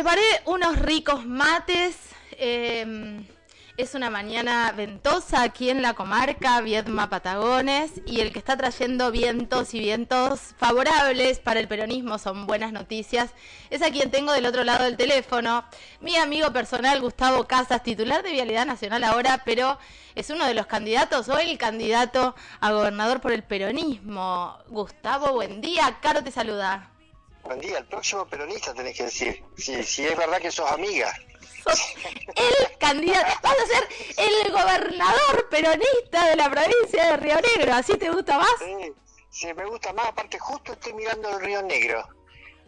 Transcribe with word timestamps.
preparé 0.00 0.22
unos 0.46 0.78
ricos 0.78 1.26
mates. 1.26 1.94
eh, 2.38 3.22
es 3.76 3.94
una 3.94 4.08
mañana 4.08 4.72
ventosa 4.72 5.42
aquí 5.42 5.68
en 5.68 5.82
la 5.82 5.92
comarca 5.92 6.58
Viedma 6.62 7.10
Patagones 7.10 8.00
y 8.06 8.20
el 8.20 8.32
que 8.32 8.38
está 8.38 8.56
trayendo 8.56 9.10
vientos 9.10 9.74
y 9.74 9.80
vientos 9.80 10.54
favorables 10.56 11.38
para 11.38 11.60
el 11.60 11.68
peronismo 11.68 12.16
son 12.16 12.46
buenas 12.46 12.72
noticias. 12.72 13.32
Es 13.68 13.82
a 13.82 13.90
quien 13.90 14.10
tengo 14.10 14.32
del 14.32 14.46
otro 14.46 14.64
lado 14.64 14.84
del 14.84 14.96
teléfono, 14.96 15.64
mi 16.00 16.16
amigo 16.16 16.50
personal 16.50 16.98
Gustavo 17.02 17.46
Casas, 17.46 17.82
titular 17.82 18.22
de 18.22 18.32
Vialidad 18.32 18.64
Nacional 18.64 19.04
ahora, 19.04 19.42
pero 19.44 19.78
es 20.14 20.30
uno 20.30 20.46
de 20.46 20.54
los 20.54 20.64
candidatos 20.64 21.28
o 21.28 21.38
el 21.38 21.58
candidato 21.58 22.34
a 22.60 22.72
gobernador 22.72 23.20
por 23.20 23.32
el 23.32 23.42
peronismo. 23.42 24.56
Gustavo, 24.68 25.34
buen 25.34 25.60
día. 25.60 25.98
Caro 26.00 26.24
te 26.24 26.30
saluda. 26.30 26.89
Buen 27.50 27.62
día, 27.62 27.78
el 27.78 27.86
próximo 27.86 28.24
peronista 28.26 28.72
tenés 28.72 28.96
que 28.96 29.02
decir. 29.02 29.44
Si, 29.56 29.82
si 29.82 30.06
es 30.06 30.16
verdad 30.16 30.40
que 30.40 30.52
sos 30.52 30.70
amiga. 30.70 31.12
Sos 31.64 31.94
el 32.36 32.78
candidato, 32.78 33.26
vas 33.42 33.56
a 33.58 33.66
ser 33.66 33.88
el 34.18 34.52
gobernador 34.52 35.48
peronista 35.48 36.28
de 36.28 36.36
la 36.36 36.48
provincia 36.48 37.06
de 37.06 37.16
Río 37.16 37.34
Negro, 37.40 37.74
¿así 37.74 37.98
te 37.98 38.08
gusta 38.08 38.38
más? 38.38 38.54
Sí, 38.60 38.92
sí, 39.30 39.52
me 39.52 39.64
gusta 39.64 39.92
más. 39.92 40.10
Aparte, 40.10 40.38
justo 40.38 40.74
estoy 40.74 40.92
mirando 40.92 41.28
el 41.28 41.40
río 41.40 41.60
Negro. 41.62 42.08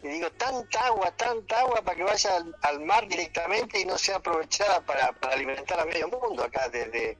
Y 0.03 0.09
digo, 0.09 0.29
tanta 0.31 0.87
agua, 0.87 1.11
tanta 1.15 1.61
agua 1.61 1.81
para 1.81 1.95
que 1.95 2.03
vaya 2.03 2.35
al, 2.35 2.53
al 2.63 2.81
mar 2.81 3.07
directamente 3.07 3.79
y 3.79 3.85
no 3.85 3.97
sea 3.97 4.17
aprovechada 4.17 4.81
para, 4.81 5.13
para 5.13 5.35
alimentar 5.35 5.79
a 5.79 5.85
medio 5.85 6.09
mundo 6.09 6.43
acá 6.43 6.67
desde, 6.67 7.17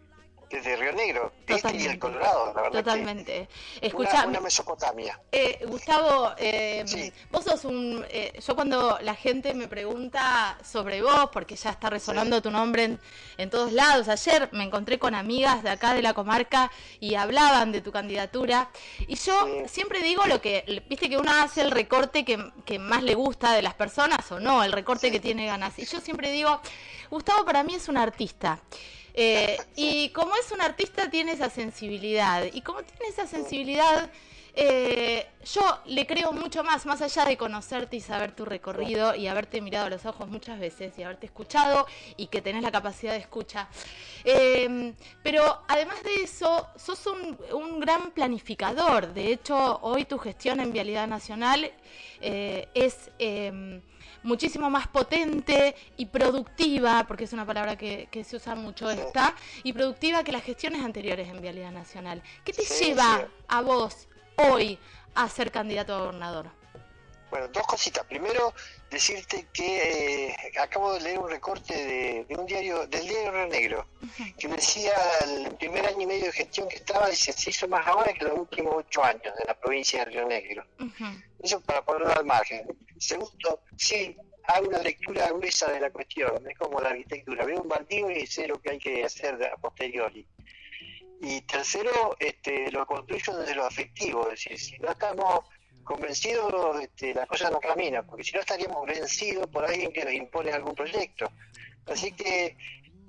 desde 0.54 0.76
Río 0.76 0.94
Negro. 0.94 1.34
Este 1.48 1.76
y 1.76 1.86
el 1.86 2.00
Colorado, 2.00 2.54
la 2.56 2.62
verdad. 2.62 2.72
que 2.72 2.84
Totalmente. 2.84 3.40
Una, 3.80 3.88
Escucha, 3.88 4.26
una 4.28 4.40
Mesopotamia. 4.40 5.20
eh, 5.32 5.60
Gustavo, 5.68 6.34
eh, 6.38 6.84
Sí. 6.86 7.12
vos 7.32 7.44
sos 7.44 7.66
un... 7.66 8.06
eh, 8.10 8.40
yo 8.46 8.56
cuando 8.56 8.98
la 9.02 9.16
gente 9.16 9.54
me 9.54 9.68
pregunta 9.68 10.58
sobre 10.64 11.02
vos, 11.02 11.30
porque 11.34 11.56
ya 11.56 11.72
está 11.72 11.90
resonando 11.90 12.42
tu 12.42 12.52
nombre 12.52 12.84
en, 12.84 13.00
en 13.38 13.50
todos 13.50 13.72
lados, 13.72 14.08
ayer 14.08 14.50
me 14.52 14.64
encontré 14.64 15.00
con 15.00 15.16
amigas 15.16 15.64
de 15.64 15.70
acá 15.72 15.94
de 15.94 16.02
la 16.02 16.14
comarca 16.14 16.72
y 17.00 17.16
hablaban 17.16 17.72
de 17.72 17.82
tu 17.82 17.92
candidatura, 17.92 18.70
y 19.08 19.16
yo 19.16 19.34
Sí. 19.46 19.70
siempre 19.70 20.02
digo 20.02 20.26
lo 20.28 20.40
que, 20.40 20.84
viste 20.88 21.10
que 21.10 21.18
uno 21.18 21.32
hace 21.32 21.62
el 21.62 21.72
recorte 21.72 22.24
que, 22.24 22.38
que 22.66 22.78
más 22.80 23.02
le 23.04 23.16
gusta 23.16 23.54
de 23.54 23.62
las 23.62 23.74
personas 23.74 24.32
o 24.32 24.40
no, 24.40 24.64
el 24.64 24.72
recorte 24.72 25.12
que 25.12 25.20
tiene 25.20 25.48
ganas, 25.48 25.78
y 25.80 25.86
yo 25.86 26.00
siempre 26.00 26.32
digo, 26.32 26.62
Gustavo 27.10 27.44
para 27.44 27.64
mí 27.64 27.74
es 27.76 27.88
un 27.90 27.98
artista. 27.98 28.60
Eh, 29.14 29.58
y 29.76 30.10
como 30.10 30.36
es 30.36 30.52
un 30.52 30.62
artista 30.62 31.10
tiene 31.10 31.34
esa 31.34 31.50
sensibilidad. 31.50 32.46
Y 32.52 32.62
como 32.62 32.84
tiene 32.84 33.08
esa 33.08 33.28
sensibilidad, 33.28 34.10
eh, 34.56 35.28
yo 35.46 35.80
le 35.86 36.06
creo 36.06 36.32
mucho 36.32 36.64
más, 36.64 36.86
más 36.86 37.02
allá 37.02 37.26
de 37.26 37.38
conocerte 37.38 37.96
y 37.96 38.02
saber 38.02 38.34
tu 38.36 38.46
recorrido 38.46 39.16
y 39.16 39.28
haberte 39.28 39.62
mirado 39.62 39.88
a 39.88 39.90
los 39.90 40.06
ojos 40.06 40.28
muchas 40.30 40.60
veces 40.60 40.98
y 40.98 41.04
haberte 41.04 41.26
escuchado 41.26 41.88
y 42.18 42.28
que 42.28 42.42
tenés 42.42 42.62
la 42.62 42.72
capacidad 42.72 43.14
de 43.14 43.20
escucha. 43.20 43.68
Eh, 44.24 44.94
pero 45.22 45.64
además 45.68 46.02
de 46.04 46.24
eso, 46.24 46.68
sos 46.76 47.06
un, 47.08 47.80
gran 47.80 48.12
planificador. 48.12 49.14
De 49.14 49.32
hecho, 49.32 49.80
hoy 49.82 50.06
tu 50.06 50.18
gestión 50.18 50.60
en 50.60 50.72
Vialidad 50.72 51.08
Nacional 51.08 51.72
es... 52.22 53.12
muchísimo 54.24 54.70
más 54.70 54.88
potente 54.88 55.76
y 55.98 56.06
productiva, 56.08 57.06
porque 57.08 57.26
es 57.26 57.34
una 57.34 57.46
palabra 57.46 57.78
que, 57.78 58.08
que 58.12 58.24
se 58.24 58.38
usa 58.38 58.56
mucho 58.56 58.90
esta, 58.90 59.36
y 59.64 59.74
productiva 59.74 60.24
que 60.24 60.32
las 60.32 60.44
gestiones 60.44 60.84
anteriores 60.84 61.28
en 61.30 61.42
Vialidad 61.42 61.72
Nacional. 61.72 62.22
¿Qué 62.44 62.54
te 62.54 62.64
Sí, 62.64 62.86
lleva 62.86 63.20
sí. 63.20 63.44
a 63.48 63.62
vos 63.62 64.08
hoy 64.38 64.80
a 65.16 65.30
ser 65.30 65.52
candidato 65.52 65.94
a 65.96 66.00
gobernador? 66.00 66.63
Bueno, 67.34 67.48
dos 67.48 67.66
cositas. 67.66 68.06
Primero, 68.06 68.54
decirte 68.92 69.48
que 69.52 70.28
eh, 70.28 70.36
acabo 70.62 70.94
de 70.94 71.02
leer 71.02 71.18
un 71.18 71.28
recorte 71.28 71.74
de, 71.74 72.26
de 72.26 72.36
un 72.36 72.46
diario, 72.46 72.86
del 72.86 73.08
diario 73.08 73.32
Río 73.32 73.48
Negro, 73.48 73.88
que 74.38 74.48
decía 74.48 74.94
el 75.26 75.56
primer 75.56 75.84
año 75.84 76.02
y 76.02 76.06
medio 76.06 76.26
de 76.26 76.32
gestión 76.32 76.70
que 76.70 76.76
estaba, 76.76 77.10
dice, 77.10 77.34
se 77.34 77.50
hizo 77.50 77.68
más 77.68 77.88
ahora 77.88 78.14
que 78.14 78.24
los 78.26 78.38
últimos 78.38 78.76
ocho 78.76 79.04
años 79.04 79.34
de 79.36 79.46
la 79.48 79.60
provincia 79.60 80.06
de 80.06 80.12
Río 80.12 80.28
Negro. 80.28 80.64
Ujú. 80.80 81.06
Eso 81.42 81.60
para 81.62 81.84
ponerlo 81.84 82.14
al 82.14 82.24
margen. 82.24 82.68
Segundo, 83.00 83.62
sí, 83.78 84.16
hago 84.44 84.68
una 84.68 84.84
lectura 84.84 85.32
gruesa 85.32 85.72
de 85.72 85.80
la 85.80 85.90
cuestión, 85.90 86.48
es 86.48 86.56
como 86.56 86.80
la 86.82 86.90
arquitectura, 86.90 87.46
veo 87.46 87.64
un 87.64 87.68
baldío 87.68 88.12
y 88.12 88.28
sé 88.28 88.48
lo 88.48 88.62
que 88.62 88.74
hay 88.74 88.78
que 88.78 89.04
hacer 89.04 89.44
a 89.44 89.58
posteriori. 89.58 90.24
Y 91.20 91.42
tercero, 91.42 92.16
este, 92.20 92.70
lo 92.70 92.86
construyo 92.86 93.38
desde 93.40 93.56
lo 93.56 93.66
afectivo, 93.66 94.30
es 94.30 94.44
decir, 94.44 94.60
si 94.60 94.78
no 94.78 94.92
estamos 94.92 95.46
convencidos, 95.84 96.82
este, 96.82 97.14
la 97.14 97.26
cosa 97.26 97.50
no 97.50 97.60
camina, 97.60 98.04
porque 98.04 98.24
si 98.24 98.32
no 98.34 98.40
estaríamos 98.40 98.86
vencidos 98.86 99.48
por 99.48 99.66
alguien 99.66 99.92
que 99.92 100.04
nos 100.04 100.14
impone 100.14 100.52
algún 100.52 100.76
proyecto. 100.76 101.32
Así 101.86 102.12
que, 102.14 102.58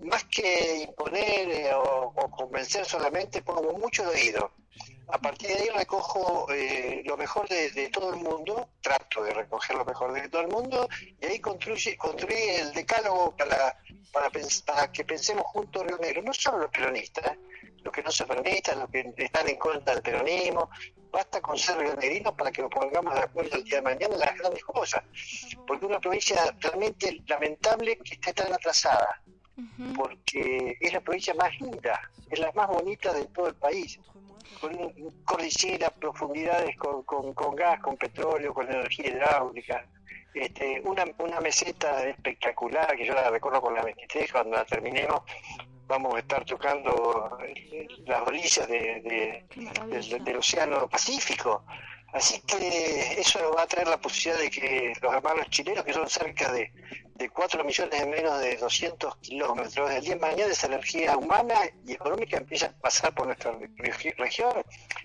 más 0.01 0.25
que 0.25 0.83
imponer 0.89 1.49
eh, 1.51 1.71
o, 1.75 2.13
convencer 2.31 2.85
solamente, 2.85 3.43
pongo 3.43 3.73
mucho 3.79 4.09
oído. 4.09 4.53
A 5.09 5.19
partir 5.19 5.49
de 5.49 5.55
ahí 5.55 5.69
recojo 5.69 6.51
eh, 6.51 7.03
lo 7.05 7.17
mejor 7.17 7.47
de, 7.49 7.91
todo 7.91 8.15
el 8.15 8.21
mundo, 8.21 8.71
trato 8.81 9.23
de 9.23 9.35
recoger 9.35 9.77
lo 9.77 9.85
mejor 9.85 10.13
de 10.13 10.29
todo 10.29 10.43
el 10.43 10.49
mundo, 10.49 10.89
y 11.21 11.27
ahí 11.27 11.41
construye, 11.41 11.97
construye 11.97 12.61
el 12.61 12.73
decálogo 12.73 13.37
para, 13.37 13.79
para, 14.11 14.31
para 14.65 14.91
que 14.91 15.05
pensemos 15.05 15.45
juntos 15.47 15.87
Río 15.87 15.99
Negro, 15.99 16.23
no 16.23 16.33
solo 16.33 16.59
los 16.59 16.71
peronistas, 16.71 17.37
los 17.85 17.93
que 17.93 18.03
no 18.03 18.11
son 18.11 18.27
peronistas, 18.29 18.77
los 18.77 18.89
que 18.91 19.13
están 19.19 19.49
en 19.49 19.57
contra 19.57 19.95
del 19.95 20.03
peronismo, 20.03 20.71
basta 21.13 21.41
con 21.41 21.57
ser 21.57 21.77
rionegrinos 21.79 22.33
para 22.35 22.51
que 22.51 22.63
nos 22.63 22.71
pongamos 22.71 23.15
de 23.15 23.21
acuerdo 23.21 23.57
el 23.57 23.65
día 23.65 23.77
de 23.77 23.83
mañana 23.83 24.15
en 24.15 24.21
las 24.21 24.35
grandes 24.37 24.65
cosas, 24.65 25.03
porque 25.67 25.87
una 25.87 26.01
provincia 26.01 26.37
realmente 26.61 27.23
lamentable 27.27 27.97
que 27.99 28.15
esté 28.15 28.33
tan 28.33 28.53
atrasada, 28.53 29.23
porque 29.97 30.77
es 30.81 30.93
la 30.93 31.01
provincia 31.01 31.35
más 31.35 31.53
linda, 31.61 32.01
es 32.31 32.39
la 32.39 32.51
más 32.53 32.67
bonita 32.69 33.13
de 33.13 33.27
todo 33.27 33.49
el 33.49 33.55
país, 33.55 34.01
con 34.61 34.75
un- 34.77 35.23
cordillera, 35.25 35.91
profundidades 35.91 36.77
con, 36.77 37.03
con, 37.05 37.33
con 37.35 37.55
gas, 37.55 37.81
con 37.81 37.97
petróleo, 37.97 38.53
con 38.55 38.71
energía 38.71 39.09
hidráulica, 39.09 39.87
este, 40.35 40.81
una, 40.85 41.05
una 41.19 41.41
meseta 41.41 42.05
espectacular 42.09 42.97
que 42.97 43.05
yo 43.07 43.15
la 43.15 43.31
recorro 43.31 43.61
con 43.61 43.75
la 43.75 43.83
23, 43.83 44.33
cuando 44.33 44.57
la 44.57 44.65
terminemos 44.65 45.23
vamos 45.87 46.15
a 46.15 46.19
estar 46.19 46.45
tocando 46.45 47.39
las 48.07 48.21
orillas 48.27 48.67
de, 48.69 49.45
del, 49.91 50.25
del 50.25 50.37
Océano 50.37 50.89
Pacífico. 50.89 51.65
Así 52.13 52.41
que 52.43 53.21
eso 53.21 53.41
nos 53.41 53.57
va 53.57 53.63
a 53.63 53.67
traer 53.67 53.89
la 53.89 53.97
posibilidad 54.01 54.41
de 54.41 54.49
que 54.51 54.93
los 55.03 55.13
hermanos 55.13 55.51
chilenos, 55.51 55.85
que 55.85 55.93
son 55.93 56.09
cerca 56.09 56.53
de, 56.53 56.73
de 57.17 57.29
4 57.29 57.65
millones 57.65 57.99
de 58.01 58.07
menos 58.07 58.39
de 58.41 58.57
200 58.57 59.17
kilómetros, 59.17 59.91
del 59.91 60.01
día 60.05 60.15
de 60.15 60.21
mañana 60.21 60.53
esa 60.53 60.69
energía 60.69 61.17
humana 61.17 61.55
y 61.85 61.93
económica 61.95 62.37
empieza 62.37 62.67
a 62.67 62.73
pasar 62.73 63.13
por 63.15 63.27
nuestra 63.27 63.51
regi- 63.79 64.15
región 64.17 64.63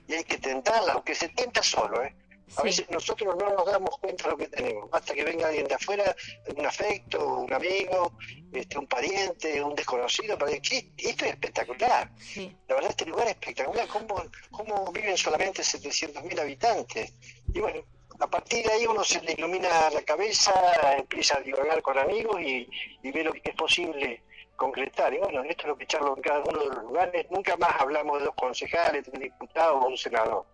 y 0.07 0.13
hay 0.13 0.23
que 0.23 0.37
tentarla, 0.37 0.93
aunque 0.93 1.15
se 1.15 1.29
tenta 1.29 1.63
solo. 1.63 2.03
¿eh? 2.03 2.13
A 2.57 2.61
Sí. 2.61 2.67
veces 2.67 2.89
nosotros 2.89 3.35
no 3.37 3.49
nos 3.49 3.65
damos 3.65 3.97
cuenta 3.99 4.23
de 4.25 4.29
lo 4.31 4.37
que 4.37 4.47
tenemos, 4.47 4.89
basta 4.89 5.13
que 5.13 5.23
venga 5.23 5.47
alguien 5.47 5.67
de 5.67 5.75
afuera, 5.75 6.15
un 6.55 6.65
afecto, 6.65 7.25
un 7.39 7.53
amigo, 7.53 8.13
este, 8.51 8.77
un 8.79 8.87
pariente, 8.87 9.63
un 9.63 9.75
desconocido, 9.75 10.37
para 10.37 10.51
decir, 10.51 10.91
"¿Qué? 10.95 11.09
esto 11.09 11.25
es 11.25 11.31
espectacular. 11.31 12.09
Sí. 12.17 12.55
La 12.67 12.75
verdad, 12.75 12.89
este 12.91 13.05
lugar 13.05 13.27
es 13.27 13.33
espectacular. 13.33 13.87
¿Cómo, 13.87 14.23
cómo 14.51 14.91
viven 14.91 15.15
solamente 15.17 15.63
700.000 15.63 16.39
habitantes? 16.39 17.13
Y 17.53 17.59
bueno, 17.59 17.81
a 18.19 18.27
partir 18.27 18.65
de 18.65 18.73
ahí 18.73 18.85
uno 18.87 19.03
se 19.03 19.21
le 19.21 19.33
ilumina 19.33 19.89
la 19.91 20.01
cabeza, 20.01 20.51
empieza 20.97 21.37
a 21.37 21.41
dialogar 21.41 21.81
con 21.81 21.97
amigos 21.97 22.41
y, 22.41 22.67
y 23.03 23.11
ve 23.11 23.23
lo 23.23 23.31
que 23.33 23.41
es 23.51 23.55
posible 23.55 24.23
concretar. 24.55 25.13
Y 25.13 25.19
bueno, 25.19 25.41
esto 25.43 25.61
es 25.63 25.67
lo 25.69 25.77
que 25.77 25.87
charlo 25.87 26.15
en 26.17 26.21
cada 26.21 26.39
uno 26.43 26.59
de 26.59 26.65
los 26.65 26.83
lugares. 26.83 27.27
Nunca 27.29 27.55
más 27.57 27.79
hablamos 27.79 28.19
de 28.19 28.25
dos 28.25 28.35
concejales, 28.35 29.05
de 29.05 29.11
un 29.11 29.19
diputado 29.19 29.77
o 29.79 29.87
un 29.87 29.97
senador. 29.97 30.45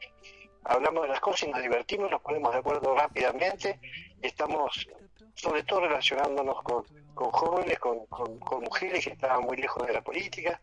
Hablamos 0.65 1.03
de 1.03 1.09
las 1.09 1.19
cosas 1.19 1.43
y 1.47 1.51
nos 1.51 1.61
divertimos, 1.61 2.09
nos 2.09 2.21
ponemos 2.21 2.51
de 2.51 2.59
acuerdo 2.59 2.95
rápidamente 2.95 3.79
estamos 4.21 4.87
sobre 5.35 5.63
todo 5.63 5.81
relacionándonos 5.81 6.61
con, 6.63 6.83
jóvenes, 7.13 7.77
con, 7.79 7.99
mujeres 8.63 9.03
que 9.05 9.11
estaban 9.11 9.43
muy 9.43 9.57
lejos 9.57 9.85
de 9.85 9.93
la 9.93 10.01
política, 10.01 10.59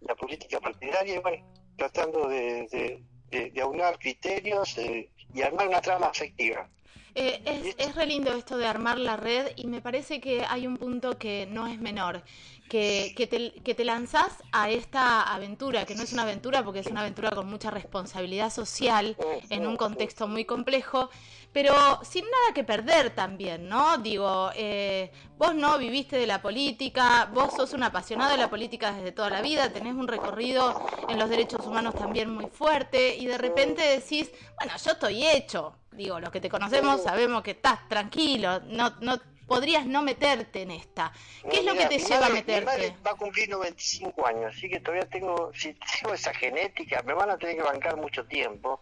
la 0.00 0.14
política 0.14 0.60
partidaria, 0.60 1.20
bueno, 1.20 1.44
tratando 1.76 2.28
de- 2.28 3.02
de 3.30 3.60
aunar 3.60 3.98
criterios 3.98 4.76
eh, 4.78 5.10
y 5.34 5.42
armar 5.42 5.66
una 5.68 5.80
trama 5.80 6.06
afectiva. 6.06 6.68
Eh, 7.14 7.42
es, 7.44 7.74
es 7.76 7.94
re 7.94 8.06
lindo 8.06 8.32
esto 8.32 8.56
de 8.56 8.66
armar 8.66 8.98
la 8.98 9.16
red 9.16 9.52
y 9.56 9.66
me 9.66 9.82
parece 9.82 10.20
que 10.20 10.44
hay 10.48 10.66
un 10.66 10.78
punto 10.78 11.18
que 11.18 11.46
no 11.50 11.66
es 11.66 11.78
menor, 11.78 12.22
que, 12.70 13.12
que, 13.14 13.26
te, 13.26 13.52
que 13.52 13.74
te 13.74 13.84
lanzás 13.84 14.42
a 14.50 14.70
esta 14.70 15.22
aventura, 15.22 15.84
que 15.84 15.94
no 15.94 16.04
es 16.04 16.14
una 16.14 16.22
aventura 16.22 16.64
porque 16.64 16.80
es 16.80 16.86
una 16.86 17.00
aventura 17.02 17.30
con 17.30 17.48
mucha 17.48 17.70
responsabilidad 17.70 18.50
social 18.50 19.14
en 19.50 19.66
un 19.66 19.76
contexto 19.76 20.26
muy 20.26 20.46
complejo, 20.46 21.10
pero 21.52 22.00
sin 22.02 22.24
nada 22.24 22.54
que 22.54 22.64
perder 22.64 23.10
también, 23.10 23.68
¿no? 23.68 23.98
Digo, 23.98 24.50
eh, 24.54 25.10
vos 25.36 25.54
no 25.54 25.78
viviste 25.78 26.16
de 26.16 26.26
la 26.26 26.40
política, 26.40 27.28
vos 27.32 27.54
sos 27.54 27.72
un 27.72 27.82
apasionado 27.82 28.32
de 28.32 28.38
la 28.38 28.48
política 28.48 28.92
desde 28.92 29.12
toda 29.12 29.30
la 29.30 29.42
vida, 29.42 29.72
tenés 29.72 29.94
un 29.94 30.08
recorrido 30.08 30.86
en 31.08 31.18
los 31.18 31.28
derechos 31.28 31.66
humanos 31.66 31.94
también 31.94 32.30
muy 32.30 32.46
fuerte 32.46 33.16
y 33.16 33.26
de 33.26 33.38
repente 33.38 33.82
decís, 33.82 34.30
bueno, 34.58 34.72
yo 34.82 34.92
estoy 34.92 35.26
hecho. 35.26 35.76
Digo, 35.92 36.18
los 36.18 36.30
que 36.30 36.40
te 36.40 36.48
conocemos 36.48 37.02
sabemos 37.02 37.42
que 37.42 37.50
estás 37.50 37.86
tranquilo, 37.86 38.60
no, 38.60 38.94
no 39.00 39.20
podrías 39.46 39.84
no 39.84 40.02
meterte 40.02 40.62
en 40.62 40.70
esta? 40.70 41.12
¿Qué 41.50 41.58
es 41.58 41.64
lo 41.64 41.74
que 41.74 41.84
te 41.86 41.98
lleva 41.98 42.26
a 42.26 42.30
meterte? 42.30 42.60
Mi 42.60 42.66
madre 42.66 42.96
va 43.06 43.10
a 43.10 43.14
cumplir 43.16 43.50
95 43.50 44.26
años, 44.26 44.54
así 44.56 44.66
que 44.68 44.80
todavía 44.80 45.06
tengo, 45.10 45.52
si 45.54 45.74
tengo 45.74 46.14
esa 46.14 46.32
genética, 46.32 47.02
me 47.02 47.12
van 47.12 47.30
a 47.30 47.36
tener 47.36 47.56
que 47.56 47.62
bancar 47.62 47.96
mucho 47.96 48.24
tiempo. 48.24 48.80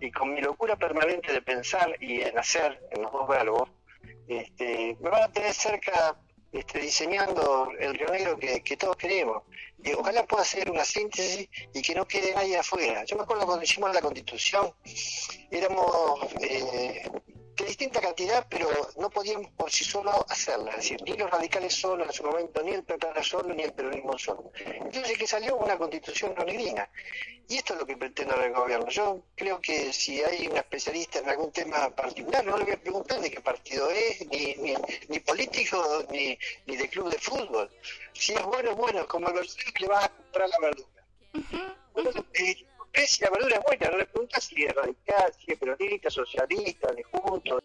Y 0.00 0.10
con 0.10 0.34
mi 0.34 0.40
locura 0.40 0.76
permanente 0.76 1.32
de 1.32 1.42
pensar 1.42 1.96
y 2.00 2.20
en 2.20 2.38
hacer 2.38 2.80
en 2.90 3.02
los 3.02 3.12
dos 3.12 3.28
verbos, 3.28 3.70
este, 4.28 4.96
me 5.00 5.10
van 5.10 5.22
a 5.22 5.32
tener 5.32 5.54
cerca 5.54 6.16
este, 6.52 6.80
diseñando 6.80 7.70
el 7.78 7.94
Río 7.94 8.08
Negro 8.08 8.38
que, 8.38 8.76
todos 8.76 8.96
queremos. 8.96 9.42
Y 9.82 9.92
ojalá 9.92 10.24
pueda 10.24 10.42
hacer 10.42 10.70
una 10.70 10.84
síntesis 10.84 11.48
y 11.72 11.82
que 11.82 11.94
no 11.94 12.06
quede 12.06 12.34
nadie 12.34 12.56
afuera. 12.58 13.04
Yo 13.04 13.16
me 13.16 13.22
acuerdo 13.22 13.46
cuando 13.46 13.64
hicimos 13.64 13.92
la 13.94 14.00
constitución, 14.00 14.72
éramos 15.50 16.32
eh, 16.40 17.08
de 17.56 17.64
distinta 17.64 18.00
cantidad, 18.00 18.46
pero 18.48 18.68
no 18.98 19.10
podíamos 19.10 19.50
por 19.52 19.70
sí 19.70 19.84
solo 19.84 20.24
hacerla. 20.28 20.70
Es 20.72 20.76
decir, 20.76 21.02
ni 21.02 21.14
los 21.14 21.30
radicales 21.30 21.74
solos 21.74 22.06
en 22.06 22.12
su 22.12 22.22
momento, 22.24 22.62
ni 22.62 22.72
el 22.72 22.84
PP 22.84 23.22
solo, 23.22 23.54
ni 23.54 23.62
el 23.62 23.72
peronismo 23.72 24.18
solo. 24.18 24.52
Entonces, 24.64 25.18
que 25.18 25.26
salió 25.26 25.56
una 25.56 25.78
constitución 25.78 26.34
negrina. 26.34 26.88
Y 27.48 27.58
esto 27.58 27.74
es 27.74 27.80
lo 27.80 27.86
que 27.86 27.96
pretende 27.96 28.34
el 28.44 28.52
gobierno. 28.52 28.88
Yo 28.88 29.22
creo 29.36 29.60
que 29.60 29.92
si 29.92 30.20
hay 30.22 30.48
un 30.48 30.56
especialista 30.56 31.20
en 31.20 31.28
algún 31.28 31.52
tema 31.52 31.88
particular, 31.90 32.44
no 32.44 32.58
le 32.58 32.64
voy 32.64 32.72
a 32.72 32.80
preguntar 32.80 33.20
de 33.20 33.30
qué 33.30 33.40
partido 33.40 33.88
es, 33.90 34.26
ni, 34.26 34.54
ni, 34.56 34.74
ni 35.08 35.20
político, 35.20 36.04
ni, 36.10 36.36
ni 36.66 36.76
de 36.76 36.88
club 36.88 37.08
de 37.08 37.18
fútbol. 37.18 37.70
Si 38.12 38.32
es 38.32 38.42
bueno, 38.42 38.74
bueno, 38.74 39.06
como 39.06 39.28
los 39.30 39.54
que 39.54 39.80
le 39.80 39.86
vas 39.86 40.06
a 40.06 40.08
comprar 40.08 40.48
la 40.48 40.58
verdura. 40.58 40.88
bueno, 41.94 42.10
eh, 42.34 42.66
si 43.04 43.22
la 43.22 43.30
verdura 43.30 43.56
es 43.56 43.62
buena, 43.64 43.90
no 43.90 43.98
le 43.98 44.06
preguntas 44.06 44.44
si 44.44 44.64
es 44.64 44.74
radical, 44.74 45.32
si 45.34 45.52
es 45.52 45.58
peronista, 45.58 46.10
socialista, 46.10 46.92
de 46.92 47.02
juntos, 47.02 47.62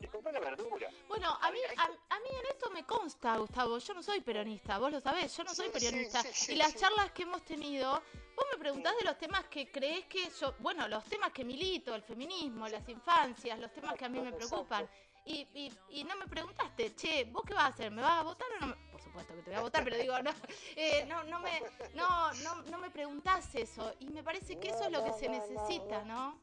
le 0.00 0.08
compras 0.08 0.34
la 0.34 0.40
verdura. 0.40 0.88
Bueno, 1.08 1.38
a 1.40 1.50
mí, 1.50 1.58
a, 1.76 2.18
mí 2.20 2.28
en 2.30 2.46
esto 2.46 2.70
me 2.70 2.84
consta, 2.84 3.36
Gustavo, 3.36 3.78
yo 3.78 3.94
no 3.94 4.02
soy 4.02 4.20
peronista, 4.20 4.78
vos 4.78 4.92
lo 4.92 5.00
sabés, 5.00 5.36
yo 5.36 5.44
no 5.44 5.54
soy 5.54 5.70
peronista. 5.70 6.22
y 6.48 6.54
las 6.56 6.74
charlas 6.74 7.12
que 7.12 7.22
hemos 7.24 7.44
tenido, 7.44 8.02
vos 8.36 8.46
me 8.52 8.58
preguntás 8.58 8.96
de 8.98 9.04
los 9.04 9.18
temas 9.18 9.44
que 9.46 9.70
crees 9.70 10.06
que 10.06 10.28
yo, 10.40 10.54
bueno, 10.60 10.86
los 10.88 11.04
temas 11.04 11.32
que 11.32 11.44
milito, 11.44 11.94
el 11.94 12.02
feminismo, 12.02 12.68
las 12.68 12.88
infancias, 12.88 13.58
los 13.58 13.72
temas 13.72 13.94
que 13.94 14.04
a 14.04 14.08
mí 14.08 14.20
me 14.20 14.32
preocupan. 14.32 14.88
Y, 15.26 15.48
y, 15.54 15.72
y, 15.88 16.04
no 16.04 16.16
me 16.16 16.26
preguntaste, 16.26 16.94
che, 16.94 17.24
¿vos 17.24 17.44
qué 17.46 17.54
vas 17.54 17.64
a 17.64 17.68
hacer? 17.68 17.90
¿Me 17.90 18.02
vas 18.02 18.20
a 18.20 18.22
votar 18.24 18.46
o 18.60 18.66
no? 18.66 18.83
Supuesto 19.14 19.36
que 19.36 19.42
te 19.42 19.50
voy 19.50 19.58
a 19.60 19.62
votar, 19.62 19.84
pero 19.84 19.96
digo, 19.96 20.20
no, 20.22 20.32
eh, 20.74 21.06
no, 21.06 21.22
no, 21.22 21.38
me, 21.38 21.62
no, 21.94 22.34
no, 22.42 22.62
no 22.62 22.78
me 22.78 22.90
preguntás 22.90 23.54
eso. 23.54 23.94
Y 24.00 24.08
me 24.08 24.24
parece 24.24 24.58
que 24.58 24.70
eso 24.70 24.86
es 24.86 24.90
lo 24.90 25.04
que 25.04 25.12
se 25.12 25.28
necesita, 25.28 26.02
¿no? 26.02 26.40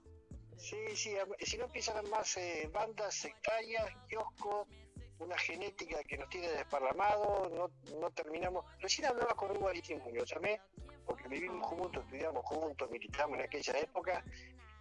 Sí, 0.55 0.77
sí, 0.95 1.15
si 1.41 1.57
no 1.57 1.65
empiezan 1.65 2.09
más 2.09 2.37
eh, 2.37 2.69
bandas 2.71 3.13
sectarias, 3.13 3.83
kioscos, 4.07 4.69
una 5.19 5.37
genética 5.37 6.01
que 6.05 6.17
nos 6.17 6.29
tiene 6.29 6.47
desparramado, 6.47 7.49
no, 7.49 7.99
no 7.99 8.09
terminamos. 8.11 8.63
Recién 8.79 9.07
hablaba 9.07 9.35
con 9.35 9.51
Hugo 9.51 9.67
Aristimuño, 9.67 10.21
lo 10.21 10.23
llamé 10.23 10.61
porque 11.05 11.27
vivimos 11.27 11.67
juntos, 11.67 12.05
estudiamos 12.05 12.45
juntos, 12.45 12.89
militamos 12.89 13.37
en 13.37 13.43
aquella 13.43 13.79
época, 13.79 14.23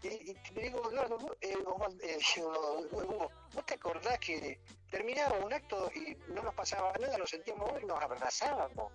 y, 0.03 0.35
te 0.35 0.61
digo, 0.61 0.91
Eduardo, 0.91 1.37
eh, 1.41 1.55
eh, 2.03 2.19
¿vos 3.55 3.67
te 3.67 3.75
acordás 3.75 4.19
que 4.19 4.61
terminábamos 4.91 5.45
un 5.45 5.53
acto 5.53 5.91
y 5.95 6.17
no 6.33 6.43
nos 6.43 6.55
pasaba 6.55 6.93
nada, 6.99 7.19
nos 7.19 7.31
sentíamos 7.31 7.71
y 7.83 7.87
nos 7.87 8.03
abrazábamos? 8.03 8.93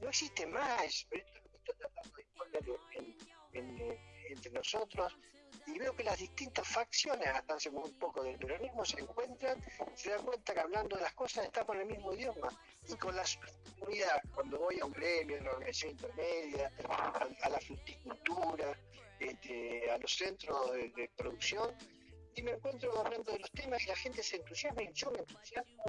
No 0.00 0.08
existe 0.08 0.46
más. 0.46 1.06
Esto, 1.10 1.38
entre 4.30 4.52
nosotros 4.52 5.16
y 5.66 5.78
veo 5.78 5.94
que 5.94 6.04
las 6.04 6.18
distintas 6.18 6.66
facciones, 6.66 7.28
hasta 7.28 7.54
hace 7.54 7.70
muy 7.70 7.90
poco 7.92 8.22
del 8.22 8.38
peronismo, 8.38 8.84
se 8.84 9.00
encuentran, 9.00 9.62
se 9.94 10.10
dan 10.10 10.24
cuenta 10.24 10.54
que 10.54 10.60
hablando 10.60 10.96
de 10.96 11.02
las 11.02 11.12
cosas 11.12 11.44
estamos 11.44 11.76
en 11.76 11.82
el 11.82 11.88
mismo 11.88 12.12
idioma. 12.14 12.48
Y 12.88 12.94
con 12.94 13.14
la 13.14 13.24
comunidad, 13.78 14.22
cuando 14.34 14.58
voy 14.58 14.78
a 14.80 14.86
un 14.86 14.92
gremio, 14.92 15.36
a 15.36 15.40
una 15.40 15.50
organización 15.50 15.92
intermedia, 15.92 16.72
a 17.42 17.48
la 17.50 17.60
fruticultura, 17.60 18.78
este, 19.20 19.90
a 19.90 19.98
los 19.98 20.14
centros 20.14 20.72
de, 20.72 21.10
producción 21.16 21.74
y 22.34 22.42
me 22.42 22.52
encuentro 22.52 22.96
hablando 22.98 23.32
de 23.32 23.40
los 23.40 23.50
temas 23.50 23.82
y 23.82 23.86
la 23.86 23.96
gente 23.96 24.22
se 24.22 24.36
entusiasma 24.36 24.82
y 24.82 24.92
yo 24.92 25.10
me 25.10 25.18
entusiasmo 25.18 25.84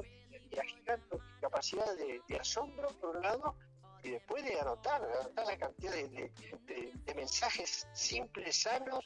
y, 0.52 0.58
agitando 0.58 1.20
mi 1.20 1.42
capacidad 1.42 1.96
de, 1.96 2.38
asombro 2.38 2.90
por 3.00 3.18
un 3.18 3.24
lado 3.24 3.56
y 4.04 4.12
después 4.12 4.44
de 4.44 4.60
anotar, 4.60 5.04
anotar 5.04 5.46
la 5.46 5.58
cantidad 5.58 5.94
de, 5.94 7.14
mensajes 7.16 7.88
simples, 7.94 8.62
sanos, 8.62 9.06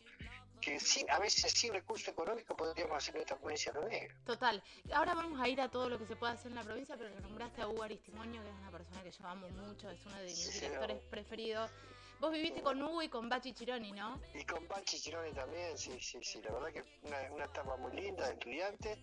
que 0.62 0.80
sin, 0.80 1.10
a 1.10 1.20
veces 1.20 1.52
sin 1.52 1.74
recursos 1.74 2.08
económicos 2.08 2.56
podríamos 2.56 2.96
hacer 2.96 3.16
en 3.16 3.22
esta 3.24 3.38
provincia 3.38 3.74
negra. 3.90 4.16
Total. 4.24 4.64
Ahora 4.94 5.16
vamos 5.16 5.42
a 5.42 5.50
ir 5.50 5.60
a 5.60 5.70
todo 5.70 5.90
lo 5.90 5.98
que 5.98 6.06
se 6.06 6.16
puede 6.16 6.34
hacer 6.34 6.52
en 6.52 6.56
la 6.56 6.64
provincia, 6.64 6.96
pero 6.96 7.10
nombraste 7.20 7.62
a 7.62 7.68
Hugo 7.68 7.84
Aristimonio, 7.84 8.42
que 8.44 8.50
es 8.50 8.56
una 8.56 8.72
persona 8.72 9.04
que 9.04 9.12
yo 9.12 9.28
amo 9.28 9.50
mucho, 9.50 9.90
es 9.90 10.06
uno 10.06 10.16
de 10.18 10.26
mis 10.26 10.62
directores 10.62 11.02
preferidos. 11.10 11.72
Vos 12.20 12.32
viviste 12.32 12.62
con 12.62 12.82
Hugo 12.82 13.02
y 13.02 13.10
con 13.10 13.28
Bachi 13.28 13.54
Chironi, 13.54 13.92
¿no? 13.92 14.22
Y 14.34 14.46
con 14.46 14.66
Bachi 14.68 14.98
Chironi 14.98 15.32
también, 15.34 15.78
sí, 15.78 16.00
sí, 16.02 16.20
sí. 16.22 16.42
La 16.42 16.52
verdad 16.54 16.72
que 16.72 16.84
una, 17.08 17.18
una 17.34 17.46
etapa 17.46 17.76
muy 17.78 17.92
linda 17.94 18.28
de 18.28 18.34
estudiante. 18.34 18.98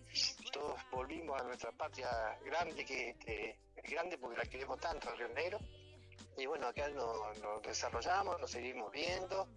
Todos 0.51 0.79
volvimos 0.91 1.39
a 1.39 1.43
nuestra 1.43 1.71
patria 1.71 2.09
grande, 2.43 2.83
que 2.83 3.15
es 3.75 3.91
grande 3.91 4.17
porque 4.17 4.37
la 4.37 4.45
queremos 4.45 4.79
tanto, 4.79 5.13
Río 5.15 5.27
Negro. 5.29 5.59
Y 6.37 6.45
bueno, 6.45 6.67
acá 6.67 6.89
nos, 6.89 7.61
desarrollamos, 7.61 8.39
nos 8.39 8.49
seguimos 8.49 8.91
viendo. 8.91 9.47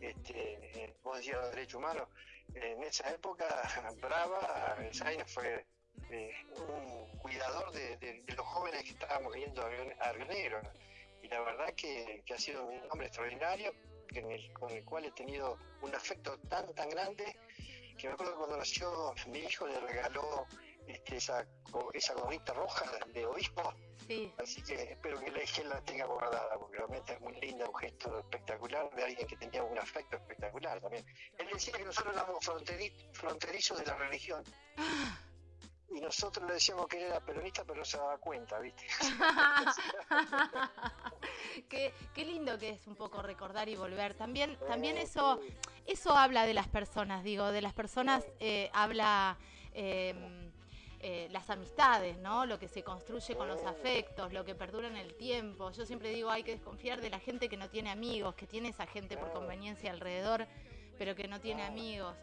Este, 0.00 0.96
vos 1.02 1.18
decías 1.18 1.36
los 1.36 1.50
derechos 1.50 1.74
humanos. 1.74 2.08
En 2.54 2.82
esa 2.82 3.10
época, 3.10 3.46
Brava, 4.00 4.76
Zaina 4.92 5.24
fue 5.26 5.66
eh, 6.10 6.32
un 6.56 7.18
cuidador 7.18 7.72
de, 7.72 8.24
los 8.36 8.46
jóvenes 8.46 8.82
que 8.84 8.90
estábamos 8.90 9.34
yendo 9.34 9.62
a 9.62 10.12
Río 10.12 10.26
Negro 10.26 10.62
la 11.32 11.40
verdad 11.40 11.74
que, 11.74 12.22
ha 12.32 12.38
sido 12.38 12.64
un 12.66 12.80
hombre 12.90 13.06
extraordinario 13.06 13.72
con 14.52 14.70
el 14.70 14.84
cual 14.84 15.06
he 15.06 15.10
tenido 15.12 15.58
un 15.80 15.94
afecto 15.94 16.38
tan 16.50 16.74
tan 16.74 16.90
grande 16.90 17.24
que 17.96 18.08
me 18.08 18.14
acuerdo 18.14 18.36
cuando 18.36 18.58
nació 18.58 19.14
mi 19.28 19.38
hijo 19.38 19.66
le 19.66 19.80
regaló 19.80 20.46
este, 20.86 21.16
esa, 21.16 21.46
esa 21.94 22.14
gorrita 22.14 22.52
roja 22.52 22.84
de 23.12 23.26
obispo. 23.26 23.74
Así 24.38 24.62
que 24.62 24.74
espero 24.74 25.18
que 25.20 25.30
la, 25.30 25.40
él 25.40 25.68
la 25.68 25.80
tenga 25.82 26.04
guardada 26.06 26.58
porque 26.58 26.76
realmente 26.76 27.14
es 27.14 27.20
muy 27.20 27.34
linda 27.40 27.68
un 27.68 27.74
gesto 27.76 28.18
espectacular 28.18 28.90
de 28.94 29.04
alguien 29.04 29.26
que 29.26 29.36
tenía 29.36 29.62
un 29.62 29.78
afecto 29.78 30.16
espectacular 30.16 30.80
también. 30.80 31.06
Él 31.38 31.46
decía 31.52 31.72
que 31.74 31.84
nosotros 31.84 32.14
éramos 32.14 32.44
fronterizos 33.12 33.78
de 33.78 33.86
la 33.86 33.94
religión. 33.94 34.42
Y 35.94 36.00
nosotros 36.00 36.46
le 36.46 36.54
decíamos 36.54 36.86
que 36.88 36.96
él 36.98 37.04
era 37.04 37.20
peronista, 37.20 37.64
pero 37.64 37.78
no 37.78 37.84
se 37.84 37.98
daba 37.98 38.18
cuenta, 38.18 38.58
¿viste? 38.58 38.86
qué, 41.68 41.92
qué, 42.14 42.24
lindo 42.24 42.58
que 42.58 42.70
es 42.70 42.86
un 42.86 42.94
poco 42.94 43.22
recordar 43.22 43.68
y 43.68 43.76
volver. 43.76 44.14
También, 44.14 44.56
también 44.66 44.96
eso, 44.98 45.40
eso 45.86 46.16
habla 46.16 46.46
de 46.46 46.54
las 46.54 46.68
personas, 46.68 47.24
digo, 47.24 47.50
de 47.52 47.62
las 47.62 47.72
personas 47.72 48.24
eh, 48.40 48.70
habla 48.72 49.38
em, 49.74 50.50
eh, 51.00 51.28
las 51.30 51.50
amistades, 51.50 52.16
¿no? 52.18 52.46
Lo 52.46 52.58
que 52.58 52.68
se 52.68 52.82
construye 52.82 53.34
con 53.34 53.48
los 53.48 53.62
afectos, 53.64 54.32
lo 54.32 54.44
que 54.44 54.54
perdura 54.54 54.88
en 54.88 54.96
el 54.96 55.14
tiempo. 55.14 55.70
Yo 55.72 55.84
siempre 55.84 56.10
digo, 56.10 56.30
hay 56.30 56.44
que 56.44 56.52
desconfiar 56.52 57.00
de 57.00 57.10
la 57.10 57.18
gente 57.18 57.48
que 57.48 57.56
no 57.56 57.68
tiene 57.68 57.90
amigos, 57.90 58.34
que 58.34 58.46
tiene 58.46 58.68
esa 58.68 58.86
gente 58.86 59.16
por 59.16 59.32
conveniencia 59.32 59.90
alrededor, 59.90 60.46
pero 60.98 61.14
que 61.16 61.26
no 61.26 61.40
tiene 61.40 61.64
amigos. 61.64 62.16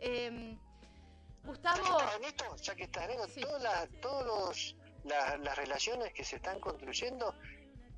Eh, 0.00 0.56
Gustavo. 1.46 1.98
Ya 2.60 2.74
que 2.74 2.84
estás 2.84 3.08
en 3.08 3.20
esto, 3.20 3.40
todas, 3.46 3.88
todos 4.02 4.76
las 5.04 5.56
relaciones 5.56 6.12
que 6.12 6.24
se 6.24 6.36
están 6.36 6.58
construyendo, 6.60 7.34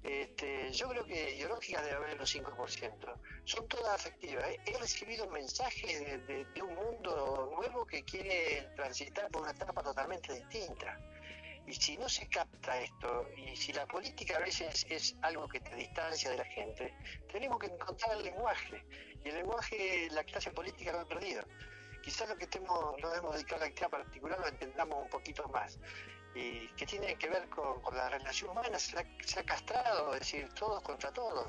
este, 0.03 0.73
yo 0.73 0.89
creo 0.89 1.05
que 1.05 1.35
ideológicas 1.35 1.85
debe 1.85 1.97
haber 1.97 2.11
el 2.11 2.21
5%. 2.21 3.15
Son 3.45 3.69
todas 3.69 3.95
afectivas. 3.95 4.47
He 4.65 4.79
recibido 4.79 5.27
mensajes 5.29 6.27
de, 6.27 6.45
de, 6.45 6.63
un 6.63 6.75
mundo 6.75 7.53
nuevo 7.57 7.85
que 7.87 8.05
quiere 8.05 8.69
transitar 8.77 9.31
por 9.31 9.43
una 9.43 9.51
etapa 9.51 9.83
totalmente 9.83 10.33
distinta. 10.35 10.99
Y 11.67 11.75
si 11.75 11.99
no 11.99 12.09
se 12.09 12.27
capta 12.29 12.81
esto, 12.81 13.29
y 13.37 13.55
si 13.55 13.73
la 13.75 13.87
política 13.87 14.37
a 14.37 14.41
veces 14.41 14.87
es 14.89 15.15
algo 15.21 15.47
que 15.49 15.61
te 15.61 15.75
distancia 15.75 16.31
de 16.31 16.39
la 16.39 16.45
gente, 16.47 16.95
tenemos 17.31 17.59
que 17.59 17.67
encontrar 17.67 18.17
el 18.17 18.25
lenguaje. 18.25 18.83
Y 19.25 19.29
el 19.29 19.37
lenguaje 19.37 20.09
la 20.13 20.25
clase 20.25 20.51
política 20.51 20.93
lo 20.93 21.01
ha 21.01 21.05
perdido 21.05 21.43
quizás 22.09 22.27
lo 22.27 22.37
que 22.37 22.45
estemos, 22.45 22.99
nos 23.03 23.19
hemos 23.19 23.35
dedicado 23.35 23.57
a 23.57 23.67
la 23.67 23.67
actividad 23.67 23.91
particular 23.91 24.41
lo 24.41 24.49
entendamos 24.49 25.03
un 25.03 25.11
poquito 25.11 25.47
más. 25.49 25.79
Y 26.35 26.69
que 26.69 26.87
tiene 26.87 27.17
que 27.17 27.29
ver 27.29 27.49
con, 27.49 27.83
la 27.95 28.09
relación 28.09 28.51
humana, 28.51 28.79
se 28.79 28.99
ha, 28.99 29.43
castrado, 29.45 30.15
es 30.15 30.21
decir, 30.21 30.49
todos 30.55 30.83
contra 30.83 31.13
todos. 31.13 31.49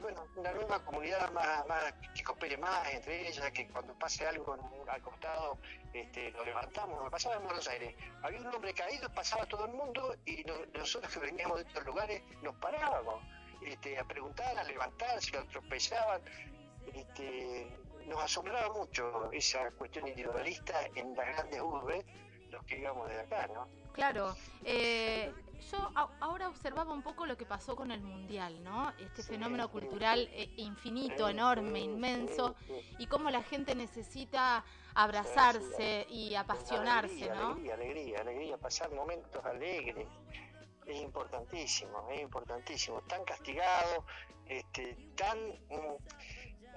Bueno, 0.00 0.26
una 0.36 0.52
nueva 0.52 0.84
comunidad 0.84 1.30
más, 1.32 1.66
más 1.66 1.92
que 2.14 2.22
coopere 2.22 2.56
más 2.56 2.88
entre 2.92 3.28
ellas, 3.28 3.50
que 3.50 3.68
cuando 3.68 3.98
pase 3.98 4.26
algo 4.26 4.56
al 4.88 5.02
costado 5.02 5.58
este, 5.92 6.30
lo 6.30 6.44
levantamos. 6.44 7.02
Me 7.02 7.10
pasaba 7.10 7.36
en 7.36 7.44
Buenos 7.44 7.66
Aires, 7.68 7.94
había 8.22 8.40
un 8.40 8.54
hombre 8.54 8.74
caído, 8.74 9.08
pasaba 9.12 9.46
todo 9.46 9.66
el 9.66 9.72
mundo 9.72 10.14
y 10.24 10.44
nosotros 10.74 11.12
que 11.12 11.18
veníamos 11.20 11.58
de 11.58 11.64
estos 11.64 11.84
lugares 11.84 12.22
nos 12.42 12.54
parábamos 12.56 13.22
este, 13.64 13.98
a 13.98 14.04
preguntar, 14.04 14.58
a 14.58 14.64
levantar, 14.64 15.20
si 15.20 15.32
lo 15.32 15.40
atropellaban. 15.40 16.22
Este, 16.94 17.66
nos 18.06 18.22
asombraba 18.22 18.72
mucho 18.72 19.30
esa 19.32 19.70
cuestión 19.72 20.06
individualista 20.06 20.86
en 20.94 21.16
las 21.16 21.26
grandes 21.26 21.60
urbes, 21.60 22.04
los 22.56 22.64
que 22.64 22.78
íbamos 22.78 23.08
de 23.08 23.20
acá, 23.20 23.46
¿no? 23.48 23.68
Claro. 23.92 24.34
Eh, 24.64 25.32
yo 25.70 25.90
ahora 26.20 26.48
observaba 26.48 26.92
un 26.92 27.02
poco 27.02 27.26
lo 27.26 27.36
que 27.36 27.44
pasó 27.44 27.76
con 27.76 27.90
el 27.90 28.00
Mundial, 28.00 28.62
¿no? 28.62 28.92
Este 28.98 29.22
fenómeno 29.22 29.70
cultural 29.70 30.28
eh, 30.32 30.50
infinito, 30.56 31.28
enorme, 31.28 31.80
inmenso, 31.80 32.54
y 32.98 33.06
cómo 33.06 33.30
la 33.30 33.42
gente 33.42 33.74
necesita 33.74 34.64
abrazarse 34.94 36.06
y 36.08 36.34
apasionarse, 36.34 37.28
¿no? 37.28 37.52
Alegría, 37.52 37.74
alegría, 37.74 38.20
alegría, 38.20 38.56
pasar 38.58 38.90
momentos 38.92 39.44
alegres. 39.44 40.06
Es 40.86 41.02
importantísimo, 41.02 42.08
es 42.10 42.20
importantísimo. 42.22 43.00
Tan 43.02 43.24
castigado, 43.24 44.04
este, 44.46 44.94
tan... 45.16 45.38
Mm, 45.68 45.96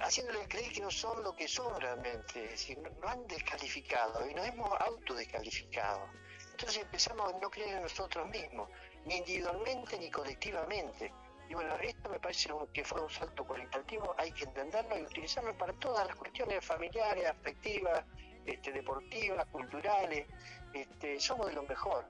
haciéndoles 0.01 0.47
creer 0.47 0.71
que 0.71 0.81
no 0.81 0.91
son 0.91 1.23
lo 1.23 1.35
que 1.35 1.47
son 1.47 1.79
realmente, 1.79 2.45
es 2.45 2.51
decir, 2.51 2.77
nos 2.79 3.11
han 3.11 3.27
descalificado 3.27 4.27
y 4.29 4.33
nos 4.33 4.47
hemos 4.47 4.69
autodescalificado. 4.81 6.07
Entonces 6.51 6.83
empezamos 6.83 7.33
a 7.33 7.37
no 7.39 7.49
creer 7.49 7.77
en 7.77 7.83
nosotros 7.83 8.27
mismos, 8.29 8.69
ni 9.05 9.17
individualmente 9.17 9.97
ni 9.97 10.09
colectivamente. 10.09 11.13
Y 11.49 11.53
bueno, 11.53 11.75
esto 11.77 12.09
me 12.09 12.19
parece 12.19 12.49
que 12.73 12.83
fue 12.83 13.01
un 13.01 13.09
salto 13.09 13.45
cualitativo, 13.45 14.13
hay 14.17 14.31
que 14.31 14.43
entenderlo 14.43 14.97
y 14.99 15.01
utilizarlo 15.03 15.57
para 15.57 15.73
todas 15.73 16.05
las 16.05 16.15
cuestiones 16.15 16.63
familiares, 16.63 17.25
afectivas, 17.25 18.03
este, 18.45 18.71
deportivas, 18.71 19.47
culturales. 19.47 20.27
Este, 20.73 21.19
somos 21.19 21.47
de 21.47 21.53
lo 21.53 21.63
mejor 21.63 22.05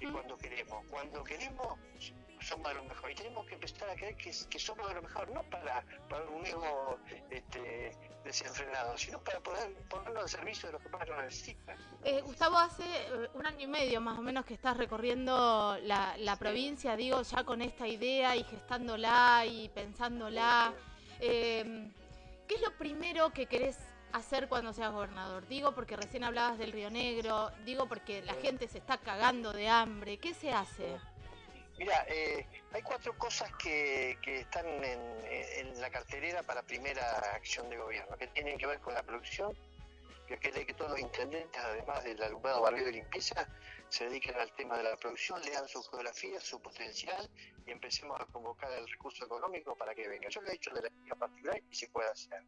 y 0.00 0.10
cuando 0.10 0.36
queremos. 0.36 0.84
Cuando 0.90 1.24
queremos, 1.24 1.78
somos 2.44 2.68
de 2.68 2.74
lo 2.74 2.84
mejor. 2.84 3.10
Y 3.10 3.14
tenemos 3.14 3.46
que 3.46 3.54
empezar 3.54 3.90
a 3.90 3.94
creer 3.94 4.16
que, 4.16 4.32
somos 4.32 4.88
de 4.88 4.94
lo 4.94 5.02
mejor, 5.02 5.30
no 5.30 5.42
para, 5.44 5.84
para 6.08 6.24
un 6.24 6.46
ego 6.46 6.98
este, 7.30 7.96
desenfrenado, 8.24 8.96
sino 8.96 9.18
para 9.20 9.40
poder 9.40 9.72
ponerlo 9.88 10.20
al 10.20 10.28
servicio 10.28 10.68
de 10.68 10.72
los 10.74 10.82
que 10.82 10.88
más 10.90 11.08
lo 11.08 11.22
necesitan. 11.22 11.76
Eh, 12.04 12.20
Gustavo, 12.22 12.58
hace 12.58 12.84
eh, 12.84 13.28
un 13.34 13.46
año 13.46 13.60
y 13.60 13.66
medio 13.66 14.00
más 14.00 14.18
o 14.18 14.22
menos 14.22 14.44
que 14.44 14.54
estás 14.54 14.76
recorriendo 14.76 15.76
la, 15.82 16.16
la 16.18 16.36
provincia, 16.36 16.96
digo, 16.96 17.22
ya 17.22 17.44
con 17.44 17.62
esta 17.62 17.86
idea 17.86 18.36
y 18.36 18.44
gestándola 18.44 19.44
y 19.46 19.68
pensándola. 19.70 20.72
Eh, 21.20 21.90
¿Qué 22.46 22.56
es 22.56 22.60
lo 22.60 22.72
primero 22.76 23.30
que 23.30 23.46
querés 23.46 23.78
hacer 24.12 24.48
cuando 24.48 24.72
seas 24.72 24.92
gobernador? 24.92 25.46
Digo 25.48 25.72
porque 25.72 25.96
recién 25.96 26.24
hablabas 26.24 26.58
del 26.58 26.72
Río 26.72 26.90
Negro, 26.90 27.50
digo 27.64 27.86
porque 27.86 28.22
la 28.22 28.34
gente 28.34 28.68
se 28.68 28.78
está 28.78 28.98
cagando 28.98 29.52
de 29.52 29.68
hambre. 29.68 30.18
¿Qué 30.18 30.34
se 30.34 30.52
hace? 30.52 30.98
Mira, 31.78 32.04
eh, 32.08 32.46
hay 32.72 32.82
cuatro 32.82 33.16
cosas 33.18 33.50
que, 33.56 34.16
que 34.22 34.40
están 34.40 34.66
en, 34.66 35.80
la 35.80 35.90
cartelera 35.90 36.42
para 36.42 36.62
primera 36.62 37.18
acción 37.34 37.68
de 37.68 37.76
gobierno, 37.76 38.16
que 38.16 38.28
tienen 38.28 38.56
que 38.56 38.66
ver 38.66 38.80
con 38.80 38.94
la 38.94 39.02
producción, 39.02 39.52
que 40.26 40.38
quiere 40.38 40.64
que 40.64 40.72
todos 40.72 40.92
los 40.92 41.00
intendentes, 41.00 41.60
además 41.60 42.02
del 42.04 42.22
alumbrado 42.22 42.62
barrio 42.62 42.84
de 42.84 42.92
limpieza, 42.92 43.46
se 43.88 44.08
dediquen 44.08 44.36
al 44.36 44.52
tema 44.54 44.78
de 44.78 44.84
la 44.84 44.96
producción, 44.96 45.42
lean 45.42 45.68
su 45.68 45.82
geografía, 45.82 46.40
su 46.40 46.62
potencial 46.62 47.28
y 47.66 47.70
empecemos 47.70 48.18
a 48.20 48.24
convocar 48.26 48.72
el 48.72 48.88
recurso 48.88 49.26
económico 49.26 49.76
para 49.76 49.94
que 49.94 50.08
venga. 50.08 50.28
Yo 50.28 50.40
lo 50.40 50.48
he 50.48 50.52
dicho 50.52 50.72
de 50.72 50.82
la 50.82 50.88
línea 50.88 51.14
particular 51.16 51.60
y 51.70 51.74
se 51.74 51.88
puede 51.88 52.08
hacer. 52.08 52.42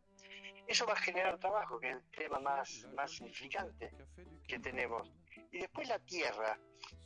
Eso 0.66 0.86
va 0.86 0.94
a 0.94 0.96
generar 0.96 1.38
trabajo, 1.38 1.78
que 1.78 1.90
es 1.90 1.96
el 1.96 2.10
tema 2.10 2.40
más, 2.40 2.86
más 2.94 3.10
significante 3.12 3.92
que 4.48 4.58
tenemos. 4.58 5.08
Y 5.56 5.60
después 5.60 5.88
la 5.88 5.98
tierra. 6.00 6.58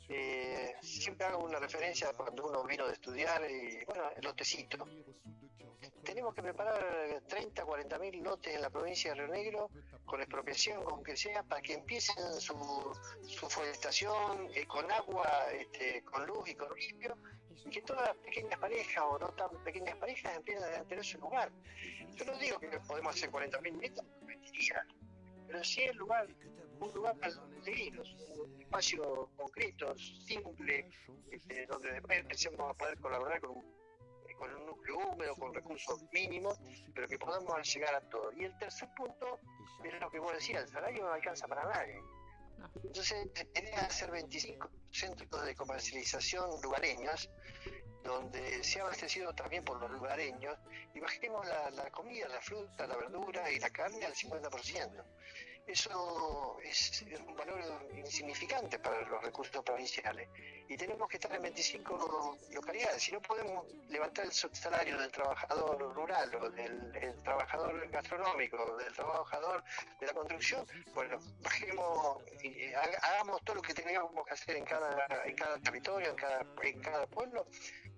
Eh, 0.09 0.75
siempre 0.83 1.25
hago 1.25 1.45
una 1.45 1.61
referencia 1.61 2.13
cuando 2.15 2.49
uno 2.49 2.65
vino 2.65 2.85
de 2.85 2.95
estudiar, 2.95 3.49
y 3.49 3.85
bueno, 3.85 4.11
el 4.17 4.25
lotecito. 4.25 4.89
Tenemos 6.03 6.35
que 6.35 6.43
preparar 6.43 7.23
30, 7.29 7.65
40 7.65 7.99
mil 8.01 8.21
lotes 8.25 8.53
en 8.53 8.63
la 8.63 8.71
provincia 8.71 9.15
de 9.15 9.21
Río 9.21 9.29
Negro, 9.29 9.71
con 10.05 10.21
expropiación, 10.21 10.83
con 10.83 11.05
que 11.05 11.17
sea, 11.17 11.45
para 11.45 11.63
que 11.63 11.75
empiecen 11.75 12.17
su, 12.41 12.57
su 13.23 13.49
forestación 13.49 14.49
eh, 14.53 14.67
con 14.67 14.91
agua, 14.91 15.31
este, 15.53 16.03
con 16.03 16.27
luz 16.27 16.49
y 16.49 16.57
con 16.57 16.77
limpio, 16.77 17.17
y 17.55 17.71
que 17.71 17.83
todas 17.83 18.09
las 18.09 18.17
pequeñas 18.17 18.59
parejas 18.59 19.05
o 19.09 19.17
no 19.17 19.29
tan 19.35 19.63
pequeñas 19.63 19.97
parejas 19.97 20.37
empiecen 20.37 20.65
a 20.65 20.85
tener 20.89 21.05
su 21.05 21.19
lugar. 21.19 21.53
Yo 22.17 22.25
no 22.25 22.37
digo 22.39 22.59
que 22.59 22.81
podemos 22.81 23.15
hacer 23.15 23.31
40 23.31 23.61
mil 23.61 23.77
metros, 23.77 24.05
mentiría, 24.23 24.85
pero 25.51 25.65
sí 25.65 25.83
el 25.83 25.97
lugar 25.97 26.29
un 26.81 26.95
lugar 26.95 27.17
para 27.19 27.33
los 27.33 28.09
un 28.09 28.63
espacio 28.63 29.29
concreto, 29.37 29.95
simple, 29.99 30.89
este, 31.31 31.67
donde 31.67 31.93
después 31.93 32.21
empecemos 32.21 32.71
a 32.71 32.75
poder 32.75 32.99
colaborar 32.99 33.41
con, 33.41 33.55
con 34.39 34.55
un 34.55 34.67
núcleo 34.67 34.99
húmedo, 34.99 35.35
con 35.37 35.53
recursos 35.53 36.03
mínimos, 36.13 36.59
pero 36.95 37.07
que 37.07 37.19
podamos 37.19 37.75
llegar 37.75 37.95
a 37.95 38.01
todo. 38.09 38.33
Y 38.33 38.45
el 38.45 38.57
tercer 38.59 38.89
punto 38.97 39.39
es 39.85 40.01
lo 40.01 40.11
que 40.11 40.21
vos 40.21 40.33
decías, 40.33 40.65
el 40.65 40.69
salario 40.71 41.05
no 41.05 41.13
alcanza 41.13 41.47
para 41.47 41.65
nadie. 41.65 42.01
Entonces, 42.83 43.31
tenés 43.53 43.71
que 43.71 43.77
hacer 43.77 44.11
25 44.11 44.71
centros 44.91 45.45
de 45.45 45.55
comercialización 45.55 46.51
lugareños, 46.63 47.29
donde 48.03 48.63
se 48.65 48.81
ha 48.81 48.83
abastecido 48.83 49.33
también 49.35 49.65
por 49.65 49.81
los 49.81 49.91
lugareños. 49.91 50.57
Imaginemos 50.95 51.47
la, 51.47 51.71
la 51.71 51.91
comida, 51.91 52.29
la 52.29 52.41
fruta, 52.41 52.87
la 52.87 52.97
verdura 52.97 53.51
y 53.51 53.59
la 53.59 53.71
carne 53.71 54.05
al 54.05 54.15
50% 54.15 55.05
eso 55.71 56.59
es, 56.63 57.05
un 57.27 57.37
valor 57.37 57.61
insignificante 57.97 58.79
para 58.79 59.01
los 59.03 59.23
recursos 59.23 59.63
provinciales. 59.63 60.29
Y 60.69 60.77
tenemos 60.77 61.09
que 61.09 61.17
estar 61.17 61.33
en 61.35 61.43
25 61.43 62.39
localidades. 62.53 63.03
Si 63.03 63.13
no 63.13 63.21
podemos 63.21 63.67
levantar 63.89 64.25
el 64.27 64.33
salario 64.33 64.99
del 64.99 65.11
trabajador 65.11 65.95
rural 65.95 66.35
o 66.35 66.51
del 66.51 67.23
trabajador 67.23 67.89
gastronómico, 67.89 68.77
del 68.77 68.93
trabajador 68.93 69.63
de 70.01 70.07
la 70.07 70.13
construcción, 70.13 70.67
bueno, 70.95 71.19
bajemos, 71.41 72.19
y, 72.43 72.73
hagamos 72.73 73.41
todo 73.45 73.57
lo 73.57 73.63
que 73.63 73.75
tengamos 73.75 74.27
que 74.27 74.35
hacer 74.35 74.57
en 74.57 74.65
cada, 74.65 75.07
en 75.25 75.37
cada 75.37 75.59
territorio, 75.59 76.11
en 76.11 76.17
cada, 76.17 76.47
en 76.63 76.81
cada 76.81 77.07
pueblo, 77.07 77.47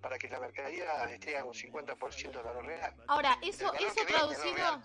para 0.03 0.19
que 0.19 0.27
la 0.27 0.39
mercadería 0.39 1.05
esté 1.05 1.37
a 1.37 1.45
un 1.45 1.53
50% 1.53 2.31
de 2.31 2.43
la 2.43 2.61
real. 2.61 2.93
Ahora, 3.07 3.39
eso, 3.41 3.73
eso 3.73 4.05
traducido... 4.05 4.83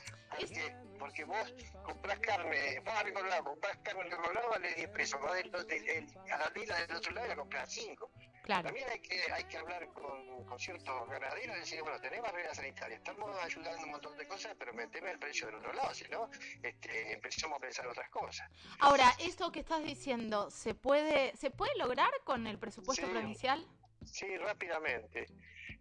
Porque, 0.98 1.24
vos 1.24 1.54
comprás 1.84 2.18
carne, 2.18 2.80
vas 2.80 2.96
a 2.96 3.02
Recolado, 3.04 3.44
comprás 3.44 3.76
carne 3.78 4.02
en 4.02 4.10
Recolado 4.10 4.48
vale 4.50 4.74
10 4.74 4.88
pesos, 4.90 5.20
vas 5.20 5.32
a 5.32 5.36
la 5.36 6.60
isla 6.60 6.80
del 6.80 6.96
otro 6.96 7.12
lado 7.12 7.32
y 7.32 7.36
compras 7.36 7.72
5. 7.72 8.10
Claro. 8.42 8.64
También 8.64 8.88
hay 8.90 8.98
que, 9.00 9.32
hay 9.32 9.44
que 9.44 9.58
hablar 9.58 9.86
con, 9.92 10.44
con 10.44 10.58
ciertos 10.58 11.08
ganaderos 11.08 11.56
y 11.56 11.60
decir, 11.60 11.82
bueno, 11.82 12.00
tenemos 12.00 12.30
barreras 12.30 12.56
sanitarias, 12.56 12.98
estamos 12.98 13.30
ayudando 13.44 13.84
un 13.84 13.90
montón 13.90 14.16
de 14.16 14.26
cosas, 14.26 14.56
pero 14.58 14.72
meteme 14.72 15.12
el 15.12 15.18
precio 15.18 15.46
del 15.46 15.56
otro 15.56 15.72
lado, 15.72 15.94
si 15.94 16.08
no, 16.08 16.30
este, 16.62 17.12
empezamos 17.12 17.58
a 17.58 17.60
pensar 17.60 17.86
otras 17.86 18.08
cosas. 18.10 18.48
Ahora, 18.80 19.14
esto 19.20 19.52
que 19.52 19.60
estás 19.60 19.84
diciendo, 19.84 20.50
¿se 20.50 20.74
puede, 20.74 21.36
¿se 21.36 21.50
puede 21.50 21.76
lograr 21.76 22.10
con 22.24 22.46
el 22.46 22.58
presupuesto 22.58 23.08
provincial? 23.08 23.64
Sí, 24.12 24.36
rápidamente. 24.36 25.26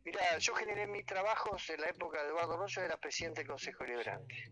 Mira, 0.04 0.38
yo 0.38 0.56
generé 0.56 0.88
mis 0.88 1.06
trabajos 1.06 1.70
en 1.70 1.82
la 1.82 1.90
época 1.90 2.22
de 2.22 2.30
Eduardo 2.30 2.58
Rosso, 2.58 2.82
era 2.82 2.98
presidente 2.98 3.42
del 3.42 3.48
Consejo 3.48 3.84
Liberante. 3.84 4.52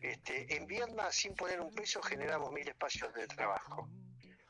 Este, 0.00 0.56
en 0.56 0.66
Vietnam, 0.66 1.10
sin 1.10 1.34
poner 1.34 1.60
un 1.60 1.74
peso, 1.74 2.02
generamos 2.02 2.52
mil 2.52 2.68
espacios 2.68 3.12
de 3.14 3.26
trabajo. 3.26 3.88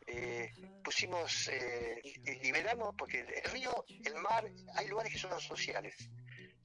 Eh, 0.06 0.52
pusimos, 0.84 1.48
eh, 1.48 2.00
liberamos, 2.42 2.94
porque 2.96 3.20
el 3.20 3.50
río, 3.50 3.84
el 4.04 4.14
mar, 4.16 4.44
hay 4.74 4.88
lugares 4.88 5.12
que 5.12 5.18
son 5.18 5.40
sociales 5.40 5.96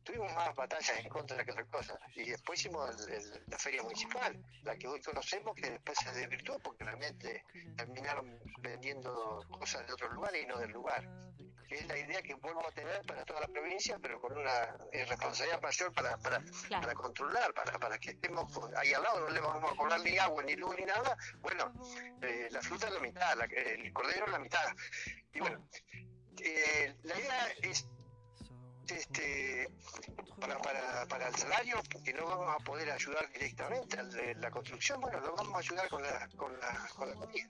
tuvimos 0.04 0.34
más 0.34 0.56
batallas 0.56 1.00
en 1.00 1.10
contra 1.10 1.44
que 1.44 1.52
otra 1.52 1.66
cosa. 1.66 2.00
Y 2.16 2.30
después 2.30 2.60
hicimos 2.60 3.08
la 3.48 3.58
feria 3.58 3.84
municipal, 3.84 4.44
la 4.64 4.76
que 4.76 4.88
hoy 4.88 5.02
conocemos, 5.02 5.56
que 5.56 5.70
después 5.70 5.98
se 6.00 6.12
desvirtuó 6.12 6.60
porque 6.60 6.84
realmente 6.84 7.44
terminaron 7.76 8.40
vendiendo 8.60 9.46
cosas 9.50 9.86
de 9.88 9.94
otros 9.94 10.12
lugares 10.14 10.44
y 10.44 10.48
no 10.48 10.58
del 10.58 10.72
lugar. 10.72 11.08
Que 11.72 11.78
es 11.78 11.88
la 11.88 11.98
idea 11.98 12.22
que 12.22 12.34
vuelvo 12.34 12.68
a 12.68 12.72
tener 12.72 13.02
para 13.04 13.24
toda 13.24 13.40
la 13.40 13.48
provincia, 13.48 13.98
pero 14.02 14.20
con 14.20 14.38
una 14.38 14.76
eh, 14.92 15.06
responsabilidad 15.06 15.62
mayor 15.62 15.94
para, 15.94 16.18
para, 16.18 16.44
para 16.70 16.94
controlar, 16.94 17.54
para, 17.54 17.80
para 17.80 17.98
que 17.98 18.10
estemos 18.10 18.52
ahí 18.76 18.92
al 18.94 19.02
lado, 19.02 19.22
no 19.22 19.30
le 19.30 19.40
vamos 19.40 19.72
a 19.72 19.76
cobrar 19.78 20.02
ni 20.02 20.18
agua, 20.18 20.44
ni 20.44 20.58
luz, 20.58 20.76
ni 20.78 20.84
nada. 20.84 21.18
Bueno, 21.40 21.72
eh, 22.24 22.50
la 22.52 22.62
fruta 22.62 22.88
es 22.88 22.94
la 22.94 23.00
mitad, 23.00 23.40
el 23.54 23.94
cordero 23.94 24.26
es 24.26 24.32
la 24.34 24.40
mitad. 24.40 24.76
Y 25.34 25.40
bueno, 25.40 25.66
eh, 26.44 26.94
la 27.04 27.18
idea 27.18 27.48
es 27.62 27.88
este, 28.90 29.70
para, 30.42 30.58
para, 30.58 31.06
para 31.06 31.30
el 31.30 31.36
salario, 31.36 31.82
porque 31.90 32.12
no 32.12 32.26
vamos 32.26 32.54
a 32.54 32.64
poder 32.66 32.92
ayudar 32.92 33.32
directamente 33.32 33.98
a 33.98 34.04
la 34.04 34.52
construcción, 34.52 35.00
bueno, 35.00 35.22
lo 35.22 35.36
vamos 35.38 35.56
a 35.56 35.60
ayudar 35.60 35.88
con 35.88 36.04
la, 36.04 36.28
con 36.36 36.52
la, 36.60 36.90
con 36.98 37.10
la 37.10 37.16
comida. 37.16 37.50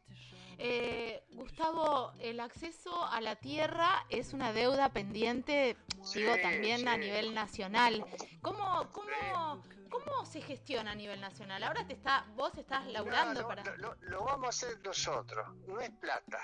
Eh, 0.63 1.24
Gustavo, 1.32 2.13
el 2.20 2.39
acceso 2.39 3.03
a 3.06 3.20
la 3.20 3.36
tierra 3.36 4.06
es 4.10 4.34
una 4.34 4.53
deuda 4.53 4.89
pendiente, 4.89 5.75
digo, 6.13 6.36
también 6.41 6.88
a 6.88 6.98
nivel 6.98 7.34
nacional. 7.34 8.06
¿Cómo, 8.41 8.88
cómo, 8.91 9.63
¿Cómo 9.89 10.25
se 10.25 10.41
gestiona 10.41 10.91
a 10.91 10.96
nivel 10.96 11.20
nacional? 11.20 11.63
Ahora 11.63 11.88
te 11.88 11.94
está, 11.94 12.25
vos 12.36 12.56
estás 12.58 12.86
laburando 12.88 13.48
para... 13.48 13.63
lo 13.75 14.24
vamos 14.24 14.46
a 14.46 14.50
hacer 14.50 14.80
nosotros, 14.82 15.48
no 15.68 15.80
es 15.80 15.89
plata 16.00 16.39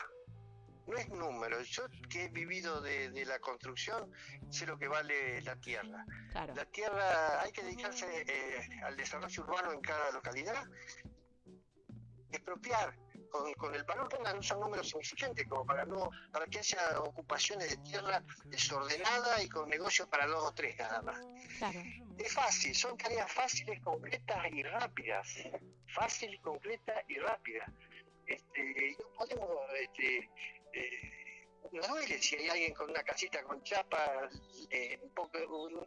no 0.87 0.97
es 0.97 1.09
número. 1.09 1.61
Yo 1.61 1.83
que 2.09 2.25
he 2.25 2.29
vivido 2.29 2.81
de, 2.81 3.25
la 3.25 3.39
construcción 3.39 4.11
sé 4.49 4.65
lo 4.65 4.77
que 4.77 4.87
vale 4.87 5.41
la 5.41 5.55
tierra. 5.57 6.05
La 6.33 6.65
tierra 6.65 7.41
hay 7.41 7.51
que 7.51 7.63
dedicarse 7.63 8.05
eh, 8.27 8.81
al 8.83 8.95
desarrollo 8.95 9.43
urbano 9.43 9.73
en 9.73 9.81
cada 9.81 10.11
localidad, 10.11 10.65
expropiar, 12.31 12.95
con, 13.29 13.75
el 13.75 13.83
valor 13.83 14.09
pongan 14.09 14.37
un 14.37 14.59
número 14.59 14.83
significante, 14.83 15.47
como 15.47 15.65
para 15.65 15.85
no 15.85 16.09
para 16.31 16.45
que 16.47 16.59
haya 16.59 16.99
ocupaciones 17.01 17.69
de 17.69 17.77
tierra 17.77 18.23
desordenada 18.45 19.41
y 19.41 19.49
con 19.49 19.69
negocios 19.69 20.07
para 20.07 20.27
dos 20.27 20.43
o 20.43 20.53
tres 20.53 20.77
nada 20.77 21.01
más. 21.01 21.19
Es 22.17 22.33
fácil, 22.33 22.73
son 22.75 22.97
tareas 22.97 23.31
fáciles, 23.31 23.79
concretas 23.81 24.45
y 24.51 24.63
rápidas. 24.63 25.27
Fácil, 25.93 26.39
concreta 26.41 26.93
y 27.07 27.19
rápida. 27.19 27.71
Este, 28.25 28.95
no 28.99 29.09
podemos 29.17 29.49
este, 29.79 30.29
eh, 30.73 31.26
no 31.71 31.87
duele 31.87 32.21
si 32.21 32.35
hay 32.35 32.49
alguien 32.49 32.73
con 32.73 32.89
una 32.89 33.03
casita 33.03 33.43
con 33.43 33.61
chapa, 33.63 34.29
eh, 34.69 34.99
un, 35.01 35.09
poco, 35.11 35.37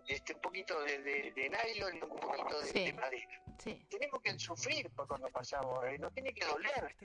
este, 0.07 0.35
un 0.35 0.41
poquito 0.41 0.81
de, 0.83 0.99
de, 1.01 1.51
nylon 1.51 1.97
y 1.97 2.03
un 2.03 2.09
poquito 2.09 2.61
de, 2.61 2.93
madera. 2.93 3.43
Tenemos 3.89 4.23
que 4.23 4.39
sufrir 4.39 4.91
por 4.91 5.07
cuando 5.07 5.29
pasamos, 5.29 5.85
eh, 5.87 5.99
no 5.99 6.11
tiene 6.11 6.33
que 6.33 6.45
doler 6.47 6.97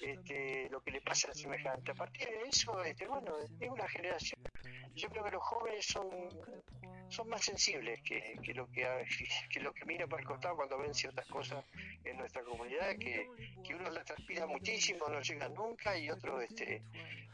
este, 0.00 0.68
lo 0.70 0.82
que 0.82 0.90
le 0.90 1.00
pasa 1.00 1.28
al 1.28 1.34
semejante. 1.34 1.92
A 1.92 1.94
partir 1.94 2.28
de 2.28 2.42
eso, 2.48 2.82
este, 2.84 3.06
bueno, 3.06 3.36
es 3.60 3.70
una 3.70 3.88
generación. 3.88 4.40
Yo 4.94 5.08
creo 5.08 5.24
que 5.24 5.30
los 5.30 5.42
jóvenes 5.42 5.86
son, 5.86 6.08
son 7.14 7.28
más 7.28 7.44
sensibles 7.44 8.02
que, 8.02 8.36
que 8.42 8.54
lo 8.54 8.68
que, 8.70 8.84
que 9.50 9.60
lo 9.60 9.72
que 9.72 9.84
mira 9.84 10.06
para 10.06 10.22
el 10.22 10.26
costado 10.26 10.56
cuando 10.56 10.78
ven 10.78 10.92
ciertas 10.92 11.26
cosas 11.26 11.64
en 12.04 12.16
nuestra 12.16 12.42
comunidad, 12.42 12.96
que, 12.98 13.28
que 13.62 13.74
uno 13.74 13.88
la 13.90 14.04
transpira 14.04 14.46
muchísimo, 14.46 15.08
no 15.08 15.20
llega 15.20 15.48
nunca, 15.48 15.96
y 15.96 16.10
otros 16.10 16.42
este, 16.42 16.82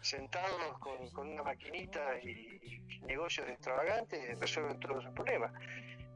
sentados 0.02 0.78
con, 0.78 1.28
una 1.28 1.42
maquinita 1.42 2.18
y, 2.20 2.78
negocios 3.02 3.48
extravagantes 3.48 4.38
resuelven 4.38 4.78
todos 4.78 5.04
los 5.04 5.14
problemas. 5.14 5.52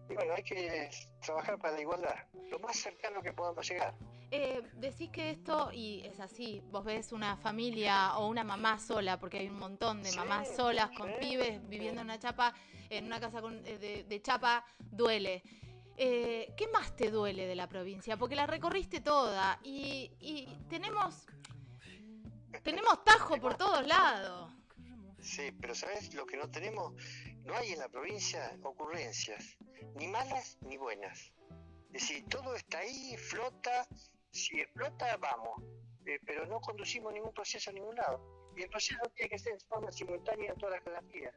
Y 0.08 0.14
bueno, 0.14 0.34
hay 0.34 0.42
que 0.42 0.90
trabajar 1.24 1.58
para 1.58 1.74
la 1.74 1.80
igualdad, 1.80 2.16
lo 2.50 2.58
más 2.58 2.76
cercano 2.76 3.22
que 3.22 3.32
podamos 3.32 3.66
llegar. 3.68 3.94
Eh, 4.36 4.62
decís 4.74 5.10
que 5.10 5.30
esto, 5.30 5.70
y 5.72 6.00
es 6.04 6.18
así, 6.18 6.60
vos 6.72 6.84
ves 6.84 7.12
una 7.12 7.36
familia 7.36 8.16
o 8.18 8.26
una 8.26 8.42
mamá 8.42 8.80
sola, 8.80 9.16
porque 9.16 9.38
hay 9.38 9.48
un 9.48 9.60
montón 9.60 10.02
de 10.02 10.10
mamás 10.10 10.56
solas 10.56 10.90
con 10.90 11.08
pibes 11.20 11.64
viviendo 11.68 12.00
en 12.00 12.08
una 12.08 12.18
chapa, 12.18 12.52
en 12.90 13.04
una 13.04 13.20
casa 13.20 13.40
eh, 13.64 14.04
de, 14.08 14.22
chapa, 14.22 14.64
duele. 14.80 15.44
Eh, 15.96 16.52
¿Qué 16.56 16.66
más 16.66 16.96
te 16.96 17.12
duele 17.12 17.46
de 17.46 17.54
la 17.54 17.68
provincia? 17.68 18.16
Porque 18.16 18.34
la 18.34 18.48
recorriste 18.48 19.00
toda 19.00 19.60
y, 19.62 20.10
y 20.18 20.48
tenemos 20.68 21.26
tenemos 22.64 23.04
tajo 23.04 23.40
por 23.40 23.56
todos 23.56 23.86
lados. 23.86 24.52
Sí, 25.20 25.52
pero 25.60 25.76
¿sabes 25.76 26.12
lo 26.12 26.26
que 26.26 26.36
no 26.36 26.50
tenemos? 26.50 26.92
No 27.44 27.54
hay 27.54 27.70
en 27.70 27.78
la 27.78 27.88
provincia 27.88 28.58
ocurrencias, 28.64 29.56
ni 29.94 30.08
malas 30.08 30.58
ni 30.62 30.76
buenas. 30.76 31.30
Es 31.92 32.08
decir, 32.08 32.24
todo 32.28 32.56
está 32.56 32.78
ahí, 32.78 33.16
flota, 33.16 33.86
si 34.34 34.60
explota, 34.60 35.16
vamos, 35.16 35.62
eh, 36.06 36.18
pero 36.26 36.46
no 36.46 36.60
conducimos 36.60 37.12
ningún 37.12 37.32
proceso 37.32 37.70
a 37.70 37.72
ningún 37.72 37.96
lado. 37.96 38.52
Y 38.56 38.62
el 38.62 38.68
proceso 38.68 39.00
tiene 39.14 39.30
que 39.30 39.38
ser 39.38 39.52
en 39.52 39.60
forma 39.60 39.90
simultánea 39.90 40.52
en 40.52 40.58
todas 40.58 40.74
las 40.76 40.84
geografías. 40.84 41.34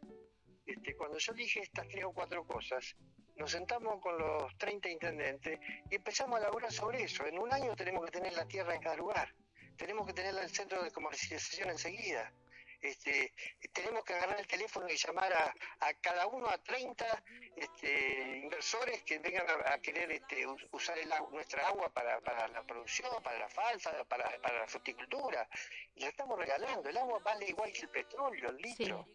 Este, 0.65 0.95
cuando 0.95 1.17
yo 1.17 1.33
dije 1.33 1.61
estas 1.61 1.87
tres 1.87 2.03
o 2.03 2.11
cuatro 2.11 2.45
cosas, 2.45 2.95
nos 3.35 3.51
sentamos 3.51 4.01
con 4.01 4.17
los 4.17 4.57
30 4.57 4.89
intendentes 4.89 5.59
y 5.89 5.95
empezamos 5.95 6.37
a 6.37 6.41
elaborar 6.41 6.71
sobre 6.71 7.03
eso. 7.03 7.25
En 7.25 7.39
un 7.39 7.53
año 7.53 7.75
tenemos 7.75 8.03
que 8.05 8.11
tener 8.11 8.33
la 8.33 8.45
tierra 8.45 8.75
en 8.75 8.81
cada 8.81 8.97
lugar 8.97 9.33
tenemos 9.77 10.07
que 10.07 10.13
tener 10.13 10.35
el 10.35 10.49
centro 10.49 10.83
de 10.83 10.91
comercialización 10.91 11.69
enseguida. 11.69 12.33
Este, 12.81 13.33
tenemos 13.73 14.03
que 14.03 14.13
agarrar 14.13 14.39
el 14.39 14.47
teléfono 14.47 14.87
y 14.89 14.95
llamar 14.95 15.33
a, 15.33 15.93
cada 16.01 16.27
uno, 16.27 16.47
a 16.47 16.57
30 16.57 17.23
este, 17.55 18.37
inversores 18.43 19.03
que 19.03 19.19
vengan 19.19 19.45
a, 19.65 19.79
querer 19.79 20.11
este, 20.11 20.45
usar 20.71 20.97
el 20.99 21.09
nuestra 21.31 21.67
agua 21.67 21.89
para, 21.89 22.19
la 22.49 22.63
producción, 22.63 23.21
para 23.23 23.39
la 23.39 23.49
falsa, 23.49 24.03
para, 24.05 24.29
la 24.39 24.67
fruticultura. 24.67 25.47
Y 25.95 26.01
la 26.01 26.09
estamos 26.09 26.37
regalando. 26.37 26.89
El 26.89 26.97
agua 26.97 27.19
vale 27.19 27.47
igual 27.47 27.71
que 27.71 27.81
el 27.81 27.89
petróleo, 27.89 28.49
el 28.49 28.57
litro 28.57 29.07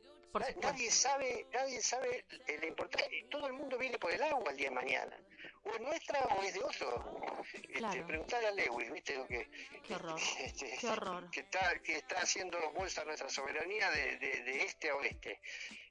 nadie 0.62 0.90
sabe, 0.90 1.46
nadie 1.52 1.80
sabe 1.80 2.24
la 2.60 2.66
importancia. 2.66 3.18
Todo 3.30 3.46
el 3.46 3.52
mundo 3.52 3.76
viene 3.78 3.98
por 3.98 4.10
el 4.10 4.22
agua 4.22 4.50
el 4.50 4.56
día 4.56 4.68
de 4.68 4.74
mañana. 4.74 5.18
O 5.64 5.70
es 5.70 5.80
nuestra 5.80 6.20
o 6.20 6.42
es 6.42 6.54
de 6.54 6.64
otro. 6.64 7.42
Este, 7.52 8.02
preguntar 8.02 8.44
a 8.44 8.50
Lewis, 8.50 8.90
¿viste? 8.90 9.16
Lo 9.16 9.26
que, 9.26 9.48
Qué 9.86 9.94
horror. 9.94 10.18
Este, 10.40 10.76
Qué 10.80 10.86
horror. 10.88 11.30
Que 11.30 11.40
está, 11.40 11.78
que 11.80 11.96
está 11.96 12.20
haciendo 12.20 12.58
bolsa 12.72 13.04
nuestra 13.04 13.28
soberanía 13.28 13.90
de, 13.90 14.16
de, 14.18 14.62
este 14.64 14.90
a 14.90 14.96
oeste. 14.96 15.40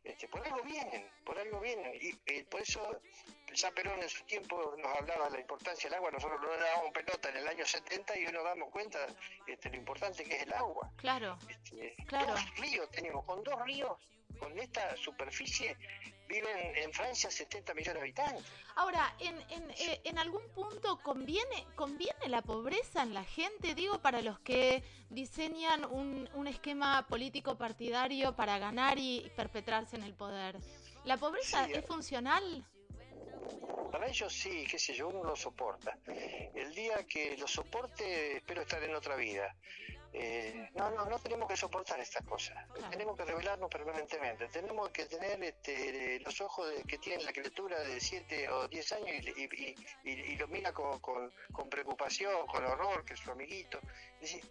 Este, 0.04 0.28
por 0.28 0.46
algo 0.46 0.62
vienen, 0.64 1.10
por 1.24 1.38
algo 1.38 1.60
vienen. 1.60 1.94
Y 2.02 2.20
eh, 2.26 2.46
por 2.50 2.62
eso 2.62 3.02
ya 3.54 3.72
Perón 3.72 4.02
en 4.02 4.10
su 4.10 4.24
tiempo 4.26 4.76
nos 4.78 4.98
hablaba 4.98 5.26
de 5.26 5.36
la 5.36 5.42
importancia 5.42 5.90
del 5.90 5.98
agua. 5.98 6.12
Nosotros 6.12 6.42
no 6.42 6.50
dábamos 6.50 6.92
pelota 6.92 7.30
en 7.30 7.38
el 7.38 7.48
año 7.48 7.66
70 7.66 8.18
y 8.18 8.26
hoy 8.26 8.34
nos 8.34 8.44
damos 8.44 8.70
cuenta 8.72 9.00
este, 9.48 9.70
lo 9.70 9.78
importante 9.78 10.24
que 10.24 10.36
es 10.36 10.44
el 10.44 10.54
agua. 10.54 10.92
Claro. 10.98 11.38
Este, 11.48 11.96
claro. 12.08 12.34
Dos 12.34 12.56
ríos 12.58 12.90
tenemos, 12.92 13.26
con 13.26 13.44
dos 13.44 13.62
ríos 13.64 13.98
con 14.40 14.58
esta 14.60 14.96
superficie 14.98 15.78
viven 16.28 16.76
en 16.78 16.94
Francia 16.94 17.30
70 17.30 17.74
millones 17.74 17.96
de 17.96 18.00
habitantes. 18.02 18.46
Ahora, 18.76 19.14
en, 19.20 19.36
en, 19.50 19.72
eh, 19.72 20.02
en, 20.06 20.18
algún 20.18 20.48
punto 20.54 20.98
conviene 21.04 21.66
conviene 21.76 22.28
la 22.30 22.42
pobreza 22.42 23.04
en 23.04 23.14
la 23.14 23.24
gente, 23.24 23.76
digo, 23.76 24.02
para 24.02 24.22
los 24.22 24.40
que 24.40 24.84
diseñan 25.10 25.84
un, 25.86 26.30
un 26.34 26.48
esquema 26.48 27.06
político 27.08 27.58
partidario 27.58 28.36
para 28.36 28.58
ganar 28.60 28.98
y 28.98 29.30
perpetrarse 29.36 29.98
en 29.98 30.04
el 30.04 30.14
poder. 30.14 30.58
¿La 31.04 31.18
pobreza 31.18 31.68
es 31.68 31.86
funcional? 31.86 32.66
Para 33.92 34.08
ellos 34.08 34.32
sí, 34.32 34.66
qué 34.70 34.80
sé 34.80 34.94
yo, 34.94 35.10
uno 35.10 35.24
lo 35.24 35.36
soporta. 35.36 35.98
El 36.56 36.74
día 36.74 37.04
que 37.06 37.36
lo 37.38 37.48
soporte, 37.48 38.38
espero 38.38 38.62
estar 38.62 38.82
en 38.84 38.96
otra 38.96 39.16
vida. 39.16 39.56
Eh, 40.14 40.70
no, 40.76 40.92
no, 40.92 41.06
no 41.06 41.20
tenemos 41.20 41.48
que 41.48 41.56
soportar 41.56 42.00
estas 42.00 42.26
cosas. 42.26 42.58
Tenemos 42.90 43.16
que 43.16 43.24
revelarnos 43.24 43.70
permanentemente. 43.70 44.48
Tenemos 44.48 44.90
que 44.90 45.06
tener 45.06 45.42
este, 45.44 46.20
los 46.20 46.42
ojos 46.42 46.70
de, 46.70 46.84
que 46.84 46.98
tiene 46.98 47.24
la 47.24 47.32
criatura 47.32 47.80
de 47.80 48.00
7 48.00 48.50
o 48.50 48.68
10 48.68 48.92
años 48.94 49.26
y, 49.38 49.76
y, 50.10 50.36
lo 50.36 50.48
mira 50.48 50.74
con, 50.74 51.00
con, 51.00 51.32
con, 51.54 51.70
preocupación, 51.70 52.46
con 52.48 52.66
horror, 52.66 53.06
que 53.06 53.14
es 53.14 53.20
su 53.20 53.32
amiguito. 53.32 53.80
Es 54.16 54.34
decir, 54.34 54.44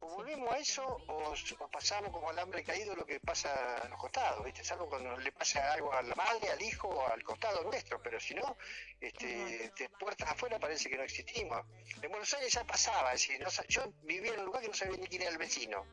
o 0.00 0.08
volvemos 0.08 0.52
a 0.52 0.58
eso 0.58 0.84
o, 1.08 1.34
pasamos 1.70 2.10
como 2.10 2.30
alambre 2.30 2.62
caído 2.62 2.94
lo 2.94 3.06
que 3.06 3.20
pasa 3.20 3.76
a 3.76 3.88
los 3.88 3.98
costados, 3.98 4.44
¿viste? 4.44 4.64
Salvo 4.64 4.88
cuando 4.88 5.16
le 5.16 5.32
pasa 5.32 5.72
algo 5.72 5.92
a 5.92 6.02
la 6.02 6.14
madre, 6.14 6.50
al 6.50 6.62
hijo 6.62 6.88
o 6.88 7.08
al 7.08 7.22
costado 7.22 7.62
nuestro, 7.64 8.00
pero 8.02 8.20
si 8.20 8.34
no, 8.34 8.56
este, 9.00 9.72
de 9.76 9.88
puertas 9.98 10.30
afuera 10.30 10.58
parece 10.58 10.88
que 10.88 10.96
no 10.96 11.02
existimos. 11.02 11.64
En 12.02 12.10
Buenos 12.10 12.32
Aires 12.34 12.52
ya 12.52 12.64
pasaba, 12.64 13.12
es 13.14 13.28
decir, 13.28 13.46
yo 13.68 13.92
vivía 14.02 14.34
en 14.34 14.40
un 14.40 14.46
lugar 14.46 14.62
que 14.62 14.68
no 14.68 14.74
sabía 14.74 14.96
ni 14.96 15.06
quién 15.06 15.22
era 15.22 15.30
el 15.30 15.38
vecino. 15.38 15.84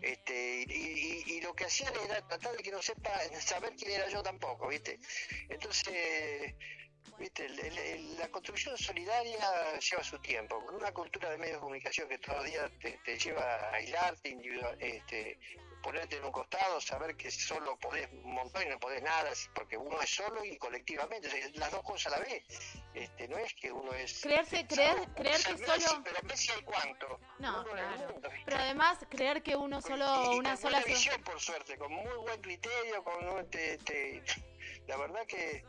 Este, 0.00 0.64
y, 0.66 1.40
lo 1.42 1.54
que 1.54 1.66
hacían 1.66 1.92
era 2.04 2.26
tratar 2.26 2.56
de 2.56 2.62
que 2.62 2.70
no 2.70 2.80
sepa 2.80 3.10
saber 3.40 3.74
quién 3.76 3.90
era 3.92 4.08
yo 4.08 4.22
tampoco, 4.22 4.68
¿viste? 4.68 4.98
Entonces, 5.50 6.54
¿Viste? 7.18 7.48
la 8.18 8.28
construcción 8.28 8.76
solidaria 8.76 9.78
lleva 9.78 10.02
su 10.02 10.18
tiempo, 10.18 10.64
con 10.64 10.74
una 10.74 10.92
cultura 10.92 11.30
de 11.30 11.38
medios 11.38 11.56
de 11.56 11.60
comunicación 11.60 12.08
que 12.08 12.18
todos 12.18 12.38
los 12.38 12.46
días 12.46 12.70
te, 12.80 13.18
lleva 13.18 13.42
a 13.42 13.74
aislarte, 13.74 14.30
individual, 14.30 14.76
este, 14.80 15.38
ponerte 15.82 16.16
en 16.16 16.24
un 16.24 16.32
costado, 16.32 16.80
saber 16.80 17.14
que 17.16 17.30
solo 17.30 17.76
podés 17.78 18.08
un 18.10 18.32
montón 18.32 18.62
y 18.62 18.66
no 18.66 18.78
podés 18.78 19.02
nada, 19.02 19.30
porque 19.54 19.76
uno 19.76 20.00
es 20.00 20.10
solo 20.10 20.44
y 20.44 20.56
colectivamente, 20.56 21.28
las 21.54 21.70
dos 21.70 21.82
cosas 21.82 22.12
a 22.14 22.18
la 22.18 22.24
vez. 22.24 22.42
Este, 22.94 23.28
no 23.28 23.36
es 23.36 23.52
que 23.54 23.70
uno 23.70 23.92
es... 23.92 24.22
Creerse, 24.22 24.66
creer, 24.66 24.96
creer 25.14 25.36
que 25.36 25.58
solo... 25.58 26.02
Pero 26.02 26.22
Messi 26.22 26.52
el 26.52 26.64
cuánto. 26.64 27.20
No, 27.38 27.64
claro. 27.64 28.20
pero 28.44 28.56
además 28.56 28.98
creer 29.10 29.42
que 29.42 29.54
uno 29.54 29.82
solo, 29.82 30.36
una 30.36 30.56
sola... 30.56 30.80
visión, 30.80 31.22
por 31.22 31.38
suerte, 31.38 31.76
con 31.76 31.92
muy 31.92 32.16
buen 32.22 32.40
criterio, 32.40 33.04
con... 33.04 33.48
Este, 33.52 34.22
la 34.86 34.96
verdad 34.96 35.26
que 35.26 35.64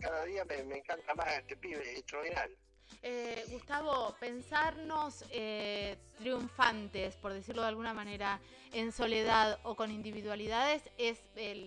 cada 0.00 0.24
día 0.24 0.44
me, 0.44 0.78
encanta 0.78 1.14
más 1.14 1.38
este 1.38 1.56
pibe 1.56 1.98
extraordinario. 1.98 2.56
Eh, 3.02 3.44
Gustavo, 3.50 4.14
pensarnos 4.18 5.24
eh, 5.30 5.98
triunfantes, 6.18 7.16
por 7.16 7.32
decirlo 7.32 7.62
de 7.62 7.68
alguna 7.68 7.92
manera, 7.92 8.40
en 8.72 8.92
soledad 8.92 9.58
o 9.62 9.74
con 9.74 9.90
individualidades 9.90 10.90
es 10.96 11.18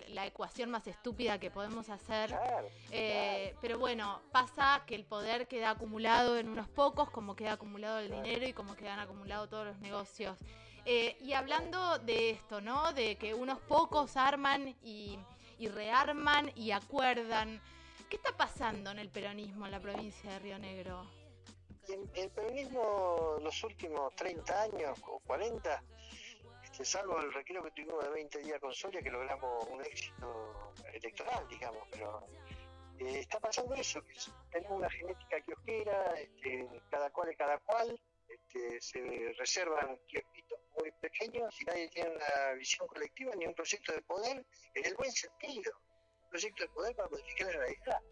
la 0.08 0.26
ecuación 0.26 0.70
más 0.70 0.86
estúpida 0.86 1.38
que 1.38 1.50
podemos 1.50 1.88
hacer. 1.90 2.34
Eh, 2.90 3.54
pero 3.60 3.78
bueno, 3.78 4.20
pasa 4.32 4.82
que 4.86 4.94
el 4.94 5.04
poder 5.04 5.48
queda 5.48 5.70
acumulado 5.70 6.38
en 6.38 6.48
unos 6.48 6.68
pocos, 6.68 7.10
como 7.10 7.36
queda 7.36 7.52
acumulado 7.52 7.98
el 7.98 8.10
dinero 8.10 8.46
y 8.46 8.52
como 8.52 8.74
quedan 8.74 8.98
acumulados 8.98 9.48
todos 9.48 9.66
los 9.66 9.78
negocios. 9.78 10.38
y 10.84 11.32
hablando 11.34 11.98
de 11.98 12.30
esto, 12.30 12.60
¿no? 12.60 12.92
De 12.92 13.16
que 13.16 13.34
unos 13.34 13.58
pocos 13.60 14.16
arman 14.16 14.74
y 14.82 15.18
y 15.58 15.68
rearman 15.68 16.50
y 16.54 16.70
acuerdan. 16.70 17.60
¿Qué 18.08 18.16
está 18.16 18.36
pasando 18.36 18.90
en 18.90 18.98
el 18.98 19.10
peronismo 19.10 19.66
en 19.66 19.72
la 19.72 19.80
provincia 19.80 20.32
de 20.32 20.38
Río 20.38 20.58
Negro? 20.58 21.06
El, 22.14 22.30
peronismo 22.30 23.36
los 23.42 23.64
últimos 23.64 24.14
30 24.14 24.62
años 24.62 24.98
o 25.06 25.18
40, 25.20 25.82
este, 26.64 26.84
salvo 26.84 27.18
el 27.20 27.32
requiero 27.32 27.62
que 27.62 27.70
tuvimos 27.70 28.04
de 28.04 28.10
20 28.10 28.38
días 28.40 28.60
con 28.60 28.72
Soria, 28.72 29.02
que 29.02 29.10
logramos 29.10 29.66
un 29.68 29.80
éxito 29.80 30.72
electoral, 30.92 31.46
digamos, 31.48 31.82
pero 31.90 32.26
eh, 32.98 33.20
está 33.20 33.40
pasando 33.40 33.74
eso, 33.74 34.02
que 34.02 34.14
tenemos 34.50 34.78
una 34.78 34.90
genética 34.90 35.40
kiosquera, 35.40 36.14
este, 36.20 36.68
cada 36.90 37.10
cual 37.10 37.30
es 37.30 37.36
cada 37.36 37.58
cual, 37.58 37.98
este, 38.28 38.80
se 38.80 39.32
reservan 39.38 39.98
kiosquitos 40.06 40.58
muy 40.78 40.90
pequeños 40.92 41.60
y 41.60 41.64
nadie 41.64 41.88
tiene 41.88 42.10
una 42.10 42.52
visión 42.54 42.86
colectiva 42.88 43.34
ni 43.36 43.46
un 43.46 43.54
proyecto 43.54 43.92
de 43.92 44.02
poder 44.02 44.44
en 44.74 44.84
el 44.84 44.94
buen 44.94 45.12
sentido, 45.12 45.72
un 46.24 46.30
proyecto 46.30 46.62
de 46.64 46.68
poder 46.70 46.96
para 46.96 47.08
modificar 47.08 47.46
la 47.46 47.52
realidad. 47.52 48.02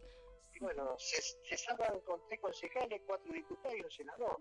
Y 0.54 0.58
bueno, 0.60 0.98
se, 0.98 1.20
se 1.20 1.56
salvan 1.56 2.00
con 2.00 2.26
tres 2.28 2.40
concejales, 2.40 3.02
cuatro 3.06 3.32
diputados 3.32 3.76
y 3.76 3.82
un 3.82 3.90
senador. 3.90 4.40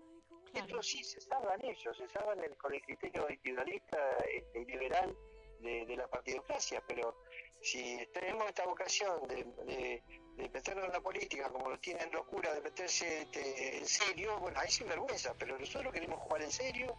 Esto 0.53 0.81
sí, 0.81 1.03
se 1.03 1.19
salvan 1.19 1.63
ellos, 1.65 1.97
se 1.97 2.07
salvan 2.07 2.39
el, 2.39 2.55
con 2.55 2.73
el 2.73 2.81
criterio 2.81 3.29
individualista 3.29 4.17
este, 4.33 4.61
y 4.61 4.65
liberal 4.65 5.15
de, 5.59 5.95
la 5.97 6.07
partidocracia, 6.07 6.81
pero 6.87 7.17
si 7.61 7.97
tenemos 8.13 8.47
esta 8.47 8.65
vocación 8.65 9.27
de, 9.27 9.43
de, 9.65 10.49
meternos 10.49 10.85
en 10.85 10.91
la 10.91 11.01
política 11.01 11.49
como 11.49 11.69
lo 11.69 11.79
tienen 11.79 12.11
locura 12.11 12.53
de 12.53 12.61
meterse 12.61 13.23
este, 13.23 13.77
en 13.77 13.85
serio, 13.87 14.37
bueno, 14.39 14.59
hay 14.59 14.69
sinvergüenza, 14.69 15.33
pero 15.37 15.57
nosotros 15.57 15.91
queremos 15.93 16.19
jugar 16.19 16.43
en 16.43 16.51
serio, 16.51 16.95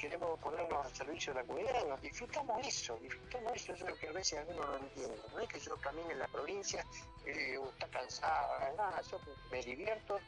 queremos 0.00 0.38
ponernos 0.40 0.86
al 0.86 0.94
servicio 0.94 1.34
de 1.34 1.40
la 1.40 1.46
comunidad, 1.46 1.86
nos 1.86 2.00
disfrutamos 2.00 2.66
eso, 2.66 2.96
disfrutamos 3.02 3.52
eso, 3.54 3.74
eso 3.74 3.84
es 3.84 3.90
lo 3.90 3.98
que 3.98 4.08
a 4.08 4.12
veces 4.12 4.38
algunos 4.38 4.66
no 4.66 4.76
entienden. 4.78 5.18
No 5.34 5.40
es 5.40 5.48
que 5.48 5.60
yo 5.60 5.76
camine 5.76 6.12
en 6.12 6.18
la 6.18 6.28
provincia, 6.28 6.84
eh, 7.26 7.58
está 7.72 7.86
cansada, 7.88 8.72
nada, 8.76 9.02
yo 9.10 9.20
me 9.50 9.62
divierto, 9.62 10.18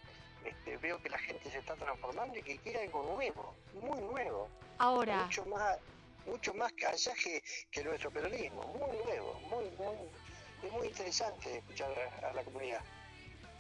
este, 0.45 0.77
veo 0.77 1.01
que 1.01 1.09
la 1.09 1.19
gente 1.19 1.51
se 1.51 1.59
está 1.59 1.75
transformando 1.75 2.39
y 2.39 2.43
que 2.43 2.59
quiere 2.59 2.83
algo 2.83 3.03
nuevo, 3.15 3.55
muy 3.75 4.01
nuevo. 4.01 4.49
Ahora. 4.79 5.25
Mucho 5.25 5.47
más, 5.47 5.79
mucho 6.27 6.55
más 6.55 6.73
que, 6.73 7.43
que 7.71 7.85
nuestro 7.85 8.11
peronismo, 8.11 8.63
muy 8.65 8.97
nuevo, 9.05 9.41
muy, 9.49 9.65
muy, 9.79 9.97
es 10.63 10.73
muy 10.73 10.87
interesante 10.87 11.59
escuchar 11.59 11.91
a, 12.23 12.33
la 12.33 12.45
comunidad. 12.45 12.81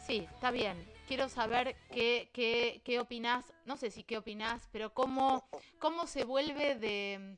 Sí, 0.06 0.28
está 0.34 0.50
bien. 0.50 0.91
Quiero 1.06 1.28
saber 1.28 1.76
qué, 1.90 2.30
qué, 2.32 2.80
qué 2.84 3.00
opinás, 3.00 3.52
no 3.66 3.76
sé 3.76 3.90
si 3.90 4.02
qué 4.02 4.16
opinás, 4.18 4.68
pero 4.72 4.94
cómo, 4.94 5.46
cómo 5.78 6.06
se 6.06 6.24
vuelve 6.24 6.76
de, 6.76 7.36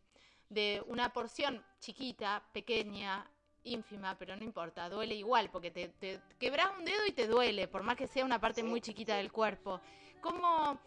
de 0.49 0.83
una 0.87 1.13
porción 1.13 1.65
chiquita, 1.81 2.43
pequeña, 2.53 3.29
ínfima, 3.65 4.17
pero 4.19 4.37
no 4.37 4.45
importa, 4.45 4.89
duele 4.89 5.15
igual, 5.15 5.51
porque 5.51 5.71
te, 5.71 5.89
te 5.89 6.21
quebras 6.39 6.69
un 6.79 6.85
dedo 6.85 7.07
y 7.07 7.13
te 7.13 7.27
duele, 7.27 7.67
por 7.67 7.83
más 7.83 7.97
que 7.97 8.07
sea 8.07 8.25
una 8.25 8.41
parte 8.41 8.63
muy 8.63 8.81
chiquita 8.81 9.17
del 9.17 9.33
cuerpo. 9.33 9.81
¿Cómo, 10.21 10.79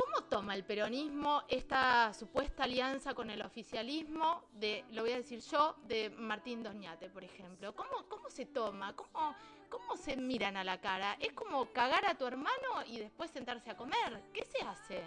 ¿Cómo 0.00 0.24
toma 0.30 0.54
el 0.54 0.64
peronismo 0.64 1.42
esta 1.46 2.14
supuesta 2.14 2.64
alianza 2.64 3.12
con 3.12 3.28
el 3.28 3.42
oficialismo 3.42 4.48
de, 4.52 4.82
lo 4.92 5.02
voy 5.02 5.12
a 5.12 5.16
decir 5.16 5.40
yo, 5.40 5.76
de 5.82 6.08
Martín 6.08 6.62
Doñate, 6.62 7.10
por 7.10 7.22
ejemplo? 7.22 7.74
¿Cómo, 7.74 8.08
cómo 8.08 8.30
se 8.30 8.46
toma? 8.46 8.96
¿Cómo, 8.96 9.36
¿Cómo 9.68 9.98
se 9.98 10.16
miran 10.16 10.56
a 10.56 10.64
la 10.64 10.80
cara? 10.80 11.18
¿Es 11.20 11.34
como 11.34 11.70
cagar 11.74 12.06
a 12.06 12.16
tu 12.16 12.26
hermano 12.26 12.82
y 12.86 12.98
después 12.98 13.30
sentarse 13.30 13.70
a 13.70 13.76
comer? 13.76 14.22
¿Qué 14.32 14.42
se 14.46 14.64
hace? 14.64 15.04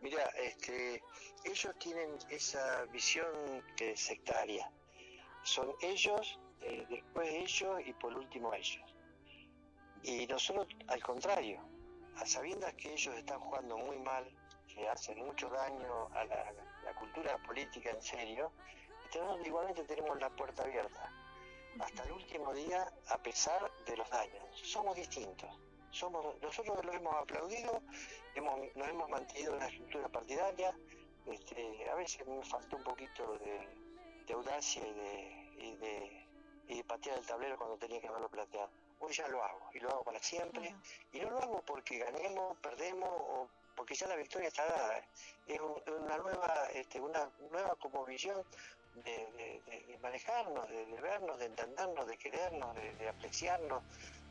Mira, 0.00 0.24
este, 0.42 1.00
ellos 1.44 1.78
tienen 1.78 2.18
esa 2.30 2.84
visión 2.86 3.28
sectaria. 3.94 4.68
Son 5.44 5.72
ellos, 5.82 6.36
eh, 6.62 6.84
después 6.90 7.28
ellos 7.30 7.80
y 7.86 7.92
por 7.92 8.12
último 8.12 8.52
ellos. 8.52 8.82
Y 10.02 10.26
nosotros, 10.26 10.66
al 10.88 11.00
contrario, 11.00 11.67
a 12.20 12.26
sabiendas 12.26 12.74
que 12.74 12.92
ellos 12.92 13.14
están 13.16 13.40
jugando 13.40 13.76
muy 13.78 13.98
mal, 13.98 14.24
que 14.66 14.88
hacen 14.88 15.18
mucho 15.24 15.48
daño 15.48 16.08
a 16.14 16.24
la, 16.24 16.54
cultura 16.98 17.36
política 17.46 17.90
en 17.90 18.02
serio, 18.02 18.50
igualmente 19.44 19.84
tenemos 19.84 20.18
la 20.18 20.30
puerta 20.30 20.64
abierta 20.64 21.12
hasta 21.78 22.02
el 22.02 22.12
último 22.12 22.52
día 22.54 22.92
a 23.08 23.18
pesar 23.18 23.70
de 23.86 23.96
los 23.96 24.10
daños. 24.10 24.44
Somos 24.64 24.96
distintos. 24.96 25.48
Somos, 25.90 26.40
nosotros 26.42 26.84
lo 26.84 26.92
hemos 26.92 27.14
aplaudido, 27.14 27.82
hemos, 28.34 28.58
nos 28.74 28.88
hemos 28.88 29.08
mantenido 29.08 29.54
en 29.54 29.60
la 29.60 29.68
estructura 29.68 30.08
partidaria, 30.08 30.74
este, 31.26 31.88
a 31.90 31.94
veces 31.94 32.26
me 32.26 32.42
faltó 32.42 32.76
un 32.76 32.84
poquito 32.84 33.38
de, 33.38 34.34
audacia 34.34 34.86
y 34.86 35.74
de, 35.74 36.26
y 36.68 36.76
de 36.76 36.84
patear 36.84 37.18
el 37.18 37.26
tablero 37.26 37.56
cuando 37.56 37.78
tenía 37.78 38.00
que 38.00 38.08
haberlo 38.08 38.28
planteado 38.28 38.70
hoy 39.00 39.12
ya 39.12 39.28
lo 39.28 39.42
hago 39.42 39.70
y 39.74 39.80
lo 39.80 39.90
hago 39.90 40.04
para 40.04 40.22
siempre. 40.22 40.74
Y 41.12 41.20
no 41.20 41.30
lo 41.30 41.38
hago 41.40 41.62
porque 41.62 41.98
ganemos, 41.98 42.56
perdemos 42.58 43.08
o 43.10 43.48
porque 43.76 43.94
ya 43.94 44.08
la 44.08 44.16
victoria 44.16 44.48
está 44.48 44.66
dada. 44.66 45.04
Es 45.46 45.60
una 45.60 46.16
nueva, 46.18 46.68
este, 46.74 47.00
una 47.00 47.30
nueva 47.50 47.74
como 47.76 48.04
visión 48.04 48.44
de, 49.04 49.98
manejarnos, 50.02 50.68
de, 50.68 51.00
vernos, 51.00 51.38
de 51.38 51.46
entendernos, 51.46 52.06
de 52.06 52.16
querernos, 52.18 52.74
de, 52.74 53.08
apreciarnos, 53.08 53.82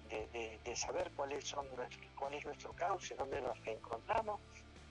de, 0.09 0.75
saber 0.75 1.11
cuáles 1.15 1.47
son 1.47 1.65
cuál 2.17 2.33
es 2.33 2.45
nuestro 2.45 2.73
cauce, 2.73 3.15
dónde 3.15 3.41
nos 3.41 3.57
encontramos. 3.65 4.39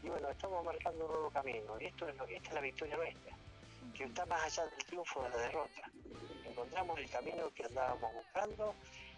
Y 0.03 0.09
bueno, 0.09 0.31
estamos 0.31 0.65
marcando 0.65 1.05
un 1.05 1.13
nuevo 1.13 1.31
camino. 1.31 1.81
Y 1.81 1.87
esto 1.87 2.09
es 2.09 2.17
lo, 2.17 2.25
esta 2.25 2.49
es 2.49 2.55
la 2.55 2.61
victoria 2.61 2.97
nuestra, 2.97 3.37
que 3.95 4.05
está 4.05 4.27
más 4.27 4.45
allá 4.45 4.71
del 4.71 4.85
triunfo 4.85 5.23
de 5.23 5.31
la 5.31 5.37
derrota. 5.37 5.91
Encontramos 6.45 6.99
el 6.99 7.11
camino 7.11 7.51
que 7.55 7.65
andábamos 7.65 8.13
buscando 8.15 8.75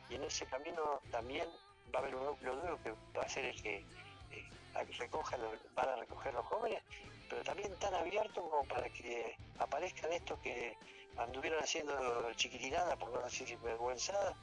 y 0.09 0.14
en 0.14 0.25
ese 0.25 0.47
camino 0.47 1.01
también 1.11 1.49
va 1.94 2.01
a 2.01 2.03
haber 2.03 2.14
un 2.14 2.25
núcleo 2.27 2.57
duro 2.57 2.79
que 2.83 2.92
va 3.16 3.23
a 3.23 3.29
ser 3.29 3.47
el 3.47 3.62
que 3.62 3.77
eh, 3.79 4.85
recojan, 4.99 5.40
van 5.75 5.88
a 5.88 5.97
recoger 5.97 6.35
los 6.35 6.47
jóvenes, 6.47 6.83
pero 7.29 7.42
también 7.42 7.75
tan 7.79 7.94
abierto 7.94 8.42
como 8.42 8.64
para 8.64 8.88
que 8.90 9.37
aparezcan 9.59 10.12
estos 10.12 10.38
que 10.40 10.77
anduvieron 11.16 11.62
haciendo 11.62 12.33
chiquitinada, 12.35 12.97
por 12.97 13.11
no 13.11 13.21
decir 13.21 13.59
vergüenzada, 13.59 14.35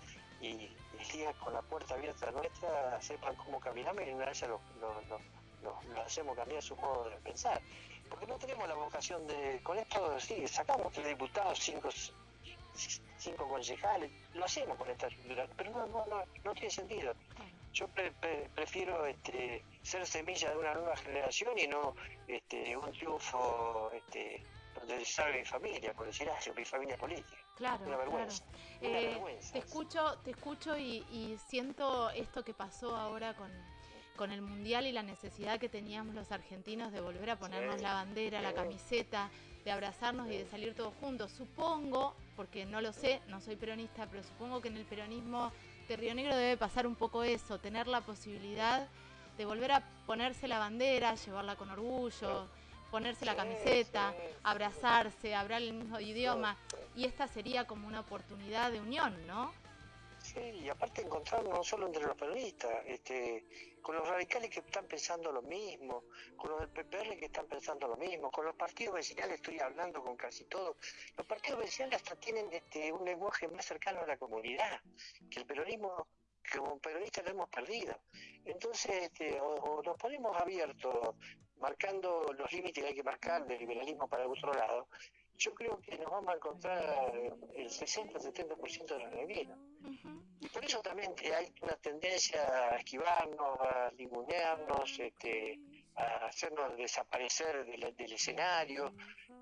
y 0.42 0.70
día 1.12 1.34
con 1.34 1.54
la 1.54 1.62
puerta 1.62 1.94
abierta 1.94 2.32
nuestra 2.32 3.02
sepan 3.02 3.36
cómo 3.36 3.60
caminamos 3.60 4.04
y 4.06 4.12
una 4.12 4.26
vez 4.26 4.42
lo, 4.44 4.60
lo, 4.80 6.02
hacemos 6.02 6.36
cambiar 6.36 6.62
su 6.62 6.76
modo 6.76 7.10
de 7.10 7.16
pensar. 7.18 7.62
Porque 8.10 8.28
no 8.28 8.38
tenemos 8.38 8.68
la 8.68 8.76
vocación 8.76 9.26
de, 9.28 9.60
con 9.64 9.78
esto 9.78 10.20
sí, 10.20 10.48
sacamos 10.48 10.94
tres 10.94 11.08
diputados, 11.08 11.60
cinco 11.60 11.90
cinco 13.26 13.48
concejales, 13.48 14.10
lo 14.34 14.46
hacemos 14.46 14.78
con 14.78 14.90
esta 14.90 15.08
estructura, 15.08 15.48
pero 15.58 15.72
no, 15.72 15.86
no, 15.88 16.06
no, 16.06 16.24
no 16.44 16.54
tiene 16.54 16.70
sentido. 16.70 17.14
Yo 17.74 17.88
prefiero 18.56 19.06
este, 19.06 19.64
ser 19.82 20.06
semilla 20.08 20.50
de 20.52 20.58
una 20.58 20.74
nueva 20.74 20.96
generación 20.96 21.58
y 21.60 21.68
no 21.68 21.94
este, 22.28 22.78
un 22.78 22.90
triunfo 22.94 23.92
este, 23.94 24.42
donde 24.76 25.04
salga 25.04 25.38
mi 25.38 25.46
familia, 25.46 25.94
por 25.94 26.06
decir 26.06 26.30
así, 26.30 26.52
mi 26.56 26.64
familia 26.64 26.96
política. 26.96 27.38
Claro, 27.58 27.86
una 27.86 27.98
vergüenza. 27.98 28.44
Eh, 28.82 29.20
te 29.52 29.60
escucho, 29.60 30.18
te 30.24 30.32
escucho 30.32 30.78
y, 30.78 31.06
y 31.12 31.38
siento 31.50 32.10
esto 32.12 32.44
que 32.46 32.54
pasó 32.54 32.96
ahora 32.96 33.34
con, 33.36 33.52
con 34.16 34.32
el 34.32 34.42
mundial 34.42 34.86
y 34.88 34.94
la 34.94 35.04
necesidad 35.04 35.60
que 35.60 35.68
teníamos 35.68 36.16
los 36.16 36.32
argentinos 36.32 36.94
de 36.94 37.02
volver 37.02 37.30
a 37.32 37.36
ponernos 37.38 37.82
la 37.82 37.94
bandera, 37.94 38.42
la 38.42 38.54
camiseta, 38.54 39.30
de 39.66 39.72
abrazarnos 39.72 40.28
y 40.30 40.38
de 40.38 40.46
salir 40.46 40.76
todos 40.76 40.94
juntos. 41.02 41.32
Supongo, 41.32 42.16
porque 42.36 42.66
no 42.66 42.82
lo 42.82 42.94
sé, 42.94 43.22
no 43.28 43.42
soy 43.42 43.56
peronista, 43.56 44.08
pero 44.10 44.24
supongo 44.24 44.62
que 44.62 44.68
en 44.68 44.78
el 44.78 44.86
peronismo 44.86 45.52
de 45.88 45.96
Río 45.98 46.16
Negro 46.16 46.36
debe 46.36 46.58
pasar 46.58 46.88
un 46.88 46.96
poco 46.96 47.24
eso, 47.24 47.60
tener 47.60 47.88
la 47.88 48.02
posibilidad 48.02 48.88
de 49.38 49.46
volver 49.46 49.72
a 49.72 49.84
ponerse 50.06 50.48
la 50.48 50.60
bandera, 50.60 51.16
llevarla 51.16 51.56
con 51.56 51.70
orgullo, 51.70 52.48
ponerse 52.92 53.26
la 53.26 53.36
camiseta, 53.36 54.14
abrazarse, 54.44 55.36
hablar 55.36 55.62
el 55.62 55.74
mismo 55.74 56.00
idioma. 56.00 56.58
Y 56.96 57.06
esta 57.06 57.28
sería 57.28 57.66
como 57.68 57.88
una 57.88 58.00
oportunidad 58.00 58.72
de 58.72 58.80
unión, 58.80 59.16
¿no? 59.28 59.52
Sí, 60.22 60.40
y 60.40 60.70
aparte 60.70 61.02
encontrarnos 61.02 61.54
no 61.54 61.64
solo 61.64 61.88
entre 61.88 62.04
los 62.04 62.16
peronistas, 62.16 62.72
este, 62.88 63.75
con 63.86 63.98
los 63.98 64.08
radicales 64.08 64.50
que 64.50 64.62
están 64.62 64.88
pensando 64.88 65.32
lo 65.32 65.44
mismo, 65.44 66.06
con 66.36 66.50
los 66.50 66.60
del 66.60 66.70
PPR 66.70 67.20
que 67.20 67.26
están 67.26 67.46
pensando 67.46 67.88
lo 67.88 67.96
mismo, 67.96 68.32
con 68.32 68.44
los 68.44 68.56
partidos 68.56 68.96
vecinales 68.96 69.36
estoy 69.36 69.60
hablando 69.60 70.04
con 70.04 70.18
casi 70.18 70.46
todos. 70.46 70.76
Los 71.16 71.28
partidos 71.28 71.60
vecinales 71.60 71.98
hasta 71.98 72.16
tienen 72.16 72.52
este, 72.52 72.92
un 72.92 73.06
lenguaje 73.06 73.48
más 73.48 73.64
cercano 73.64 74.02
a 74.02 74.08
la 74.08 74.18
comunidad, 74.18 74.82
que 75.30 75.40
el 75.40 75.46
peronismo 75.46 76.08
que 76.42 76.58
como 76.58 76.80
peronistas 76.80 77.26
lo 77.26 77.32
hemos 77.32 77.50
perdido. 77.50 77.96
Entonces, 78.44 79.04
este, 79.04 79.40
o, 79.40 79.84
nos 79.84 79.98
ponemos 79.98 80.36
abiertos, 80.36 81.16
marcando 81.58 82.34
los 82.36 82.52
límites 82.52 82.84
que 82.84 82.90
hay 82.90 82.96
que 82.96 83.04
marcar 83.04 83.46
del 83.46 83.60
liberalismo 83.60 84.08
para 84.08 84.24
el 84.24 84.32
otro 84.32 84.52
lado, 84.52 84.88
yo 85.38 85.54
creo 85.54 85.80
que 85.82 85.98
nos 85.98 86.10
vamos 86.10 86.34
a 86.34 86.36
encontrar 86.36 87.14
el 87.16 87.70
60-70% 87.70 88.86
de 88.86 89.00
los 89.00 89.14
enemigos. 89.14 89.58
Y 90.40 90.48
por 90.50 90.64
eso 90.64 90.82
también 90.82 91.14
hay 91.36 91.54
una 91.62 91.76
tendencia 91.76 92.70
a 92.70 92.78
esquivarnos, 92.78 93.60
a 93.60 93.92
ningunearnos, 93.98 95.00
este, 95.00 95.60
a 95.96 96.28
hacernos 96.28 96.76
desaparecer 96.78 97.66
del, 97.66 98.14
escenario, 98.14 98.94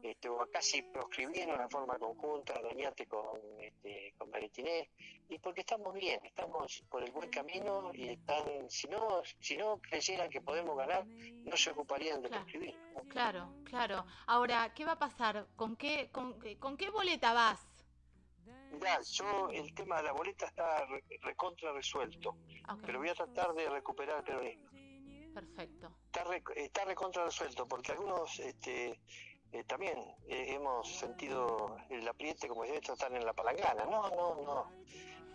este, 0.04 0.28
o 0.28 0.46
casi 0.52 0.82
proscribirnos 0.82 1.58
de 1.58 1.70
forma 1.70 1.98
conjunta, 1.98 2.60
Doñate 2.62 3.08
con, 3.08 3.40
este, 3.60 4.14
con 4.18 4.30
Maritiné, 4.30 4.90
y 5.30 5.40
porque 5.40 5.62
estamos 5.62 5.94
bien, 5.94 6.20
estamos 6.26 6.84
por 6.90 7.04
el 7.04 7.12
buen 7.12 7.30
camino 7.30 7.92
y 7.94 8.10
están, 8.10 8.70
si 8.70 8.88
no, 8.88 9.22
si 9.40 9.56
no 9.56 9.80
creyeran 9.82 10.30
que 10.30 10.42
podemos 10.42 10.78
ganar, 10.78 11.06
no 11.08 11.56
se 11.56 11.72
ocuparían 11.72 12.22
de 12.22 12.30
proscribir. 12.30 12.78
Claro, 13.08 13.54
claro. 13.64 14.06
Ahora, 14.28 14.74
¿qué 14.74 14.84
va 14.86 14.94
a 14.94 15.00
pasar? 15.00 15.48
¿Con 15.56 15.76
qué, 15.78 16.10
con, 16.12 16.38
con 16.60 16.76
qué 16.76 16.90
boleta 16.90 17.34
vas? 17.34 17.66
Mirá, 18.72 19.00
yo 19.02 19.50
el 19.52 19.74
tema 19.74 19.98
de 19.98 20.04
la 20.04 20.12
boleta 20.12 20.48
está 20.48 20.86
recontra 21.22 21.72
resuelto, 21.72 22.36
pero 22.86 23.00
voy 23.00 23.10
a 23.10 23.16
tratar 23.16 23.54
de 23.54 23.70
recuperar 23.70 24.18
el 24.18 24.24
peronismo. 24.24 24.70
Perfecto. 25.34 25.92
Está 26.06 26.24
está 26.56 26.86
recontra 26.86 27.26
resuelto, 27.26 27.68
porque 27.68 27.92
algunos 27.92 28.40
este, 28.40 29.00
eh, 29.54 29.64
también 29.66 30.00
eh, 30.28 30.48
hemos 30.50 30.92
sentido 30.98 31.78
el 31.90 32.08
apriete 32.08 32.48
como 32.48 32.66
si 32.66 32.72
esto 32.72 32.94
están 32.94 33.16
en 33.16 33.24
la 33.24 33.34
palangana. 33.34 33.86
No, 33.86 34.10
no, 34.10 34.36
no. 34.44 34.72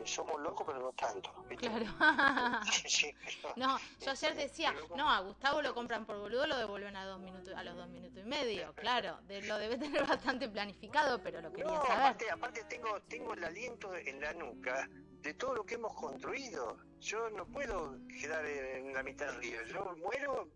Somos 0.05 0.41
locos, 0.41 0.67
pero 0.67 0.81
no 0.81 0.93
tanto. 0.93 1.33
Claro. 1.57 1.85
no, 3.57 3.79
yo 4.01 4.11
ayer 4.11 4.35
decía, 4.35 4.75
no, 4.97 5.09
a 5.09 5.21
Gustavo 5.21 5.63
lo 5.63 5.75
compran 5.75 6.05
por 6.05 6.19
boludo, 6.19 6.47
lo 6.47 6.57
devuelven 6.57 6.97
a 6.97 7.05
dos 7.05 7.21
minutos, 7.21 7.55
a 7.55 7.63
los 7.63 7.77
dos 7.77 7.89
minutos 7.89 8.19
y 8.19 8.27
medio. 8.27 8.75
Claro, 8.77 9.19
lo 9.29 9.59
debe 9.59 9.77
tener 9.77 10.05
bastante 10.09 10.49
planificado, 10.49 11.23
pero 11.23 11.41
lo 11.41 11.53
quería 11.53 11.81
saber. 11.83 11.93
Aparte, 11.93 12.31
aparte 12.31 12.65
tengo, 12.65 13.01
tengo 13.03 13.35
el 13.35 13.45
aliento 13.45 13.95
en 13.95 14.21
la 14.21 14.33
nuca 14.35 14.89
de 14.91 15.35
todo 15.35 15.55
lo 15.55 15.65
que 15.65 15.75
hemos 15.75 15.95
construido. 15.95 16.77
Yo 17.01 17.31
no 17.31 17.47
puedo 17.47 17.99
quedar 18.21 18.45
en 18.47 18.93
la 18.93 19.03
mitad 19.03 19.27
del 19.27 19.37
río. 19.43 19.65
Yo 19.67 19.95
muero 19.97 20.49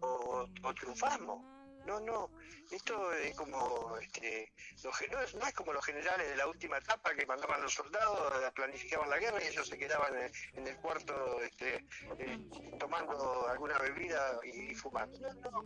o, 0.00 0.46
o 0.62 0.74
triunfamos. 0.74 1.55
No, 1.86 2.00
no, 2.00 2.30
esto 2.70 3.12
es 3.12 3.34
como, 3.36 3.96
este, 3.98 4.52
no, 4.82 5.20
es, 5.20 5.54
como 5.54 5.72
los 5.72 5.84
generales 5.84 6.28
de 6.28 6.36
la 6.36 6.48
última 6.48 6.78
etapa 6.78 7.14
que 7.14 7.24
mandaban 7.26 7.62
los 7.62 7.72
soldados, 7.72 8.52
planificaban 8.54 9.08
la 9.08 9.18
guerra 9.18 9.42
y 9.42 9.48
ellos 9.48 9.68
se 9.68 9.78
quedaban 9.78 10.12
en, 10.54 10.66
el 10.66 10.76
cuarto 10.78 11.40
este, 11.42 11.86
eh, 12.18 12.38
tomando 12.78 13.46
alguna 13.48 13.78
bebida 13.78 14.38
y, 14.44 14.74
fumando. 14.74 15.18
No, 15.18 15.50
no, 15.50 15.64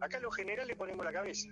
acá 0.00 0.18
los 0.20 0.34
generales 0.34 0.76
ponemos 0.76 1.04
la 1.04 1.12
cabeza. 1.12 1.48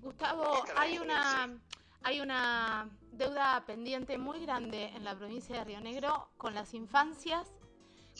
Gustavo, 0.00 0.64
hay 0.76 0.98
una... 0.98 1.58
Hay 2.04 2.20
una 2.20 2.90
deuda 3.12 3.64
pendiente 3.64 4.18
muy 4.18 4.44
grande 4.44 4.86
en 4.86 5.04
la 5.04 5.16
provincia 5.16 5.58
de 5.58 5.64
Río 5.64 5.80
Negro 5.80 6.32
con 6.36 6.52
las 6.52 6.74
infancias 6.74 7.46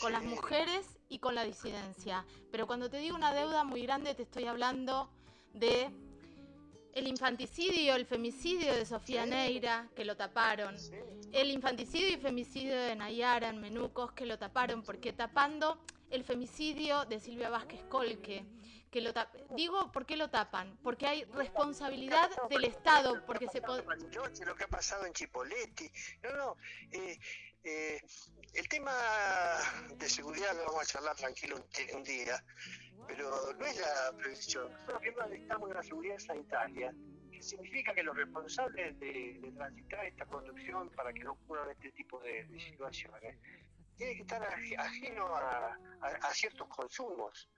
con 0.00 0.12
las 0.12 0.24
mujeres 0.24 0.98
y 1.08 1.18
con 1.18 1.34
la 1.34 1.44
disidencia. 1.44 2.24
Pero 2.50 2.66
cuando 2.66 2.88
te 2.90 2.98
digo 2.98 3.16
una 3.16 3.32
deuda 3.32 3.64
muy 3.64 3.82
grande, 3.82 4.14
te 4.14 4.22
estoy 4.22 4.46
hablando 4.46 5.10
de 5.54 5.90
el 6.94 7.06
infanticidio, 7.06 7.94
el 7.94 8.04
femicidio 8.06 8.74
de 8.74 8.84
Sofía 8.84 9.24
Neira, 9.24 9.88
que 9.96 10.04
lo 10.04 10.16
taparon, 10.16 10.76
el 11.32 11.50
infanticidio 11.50 12.08
y 12.08 12.16
femicidio 12.18 12.78
de 12.78 12.94
Nayara 12.96 13.48
en 13.48 13.60
Menucos, 13.60 14.12
que 14.12 14.26
lo 14.26 14.38
taparon, 14.38 14.82
porque 14.82 15.12
tapando 15.12 15.82
el 16.10 16.24
femicidio 16.24 17.06
de 17.06 17.18
Silvia 17.18 17.48
Vázquez 17.48 17.82
Colque, 17.88 18.44
que 18.90 19.00
lo 19.00 19.12
digo, 19.56 19.90
¿por 19.90 20.04
qué 20.04 20.18
lo 20.18 20.28
tapan? 20.28 20.76
Porque 20.82 21.06
hay 21.06 21.24
responsabilidad 21.24 22.28
del 22.50 22.64
Estado, 22.64 23.24
porque 23.24 23.48
se 23.48 23.62
puede... 23.62 23.82
Lo 24.44 24.54
que 24.54 24.64
ha 24.64 24.68
pasado 24.68 25.06
en 25.06 25.14
Chipoletti, 25.14 25.90
no, 26.22 26.36
no, 26.36 26.56
eh, 26.90 27.18
eh, 27.64 28.02
el 28.52 28.68
tema 28.68 28.92
de 29.96 30.10
seguridad 30.10 30.54
lo 30.56 30.66
vamos 30.66 30.82
a 30.82 30.86
charlar 30.86 31.16
tranquilo 31.16 31.56
un 31.94 32.02
día, 32.02 32.44
pero 33.06 33.52
no 33.54 33.66
es 33.66 33.80
la 33.80 34.12
prevención. 34.16 34.70
Nosotros 34.86 35.32
estamos 35.32 35.70
en 35.70 35.76
la 35.76 35.82
seguridad 35.82 36.18
sanitaria, 36.18 36.94
que 37.30 37.42
significa 37.42 37.94
que 37.94 38.02
los 38.02 38.16
responsables 38.16 38.98
de, 39.00 39.52
transitar 39.56 40.06
esta 40.06 40.26
conducción 40.26 40.90
para 40.90 41.12
que 41.12 41.24
no 41.24 41.32
ocurran 41.32 41.70
este 41.70 41.92
tipo 41.92 42.20
de, 42.20 42.46
situaciones 42.58 43.36
tienen 43.96 44.16
que 44.16 44.22
estar 44.22 44.42
ajenos 44.42 45.30
a, 45.30 45.76
ciertos 46.32 46.68
consumos, 46.68 47.48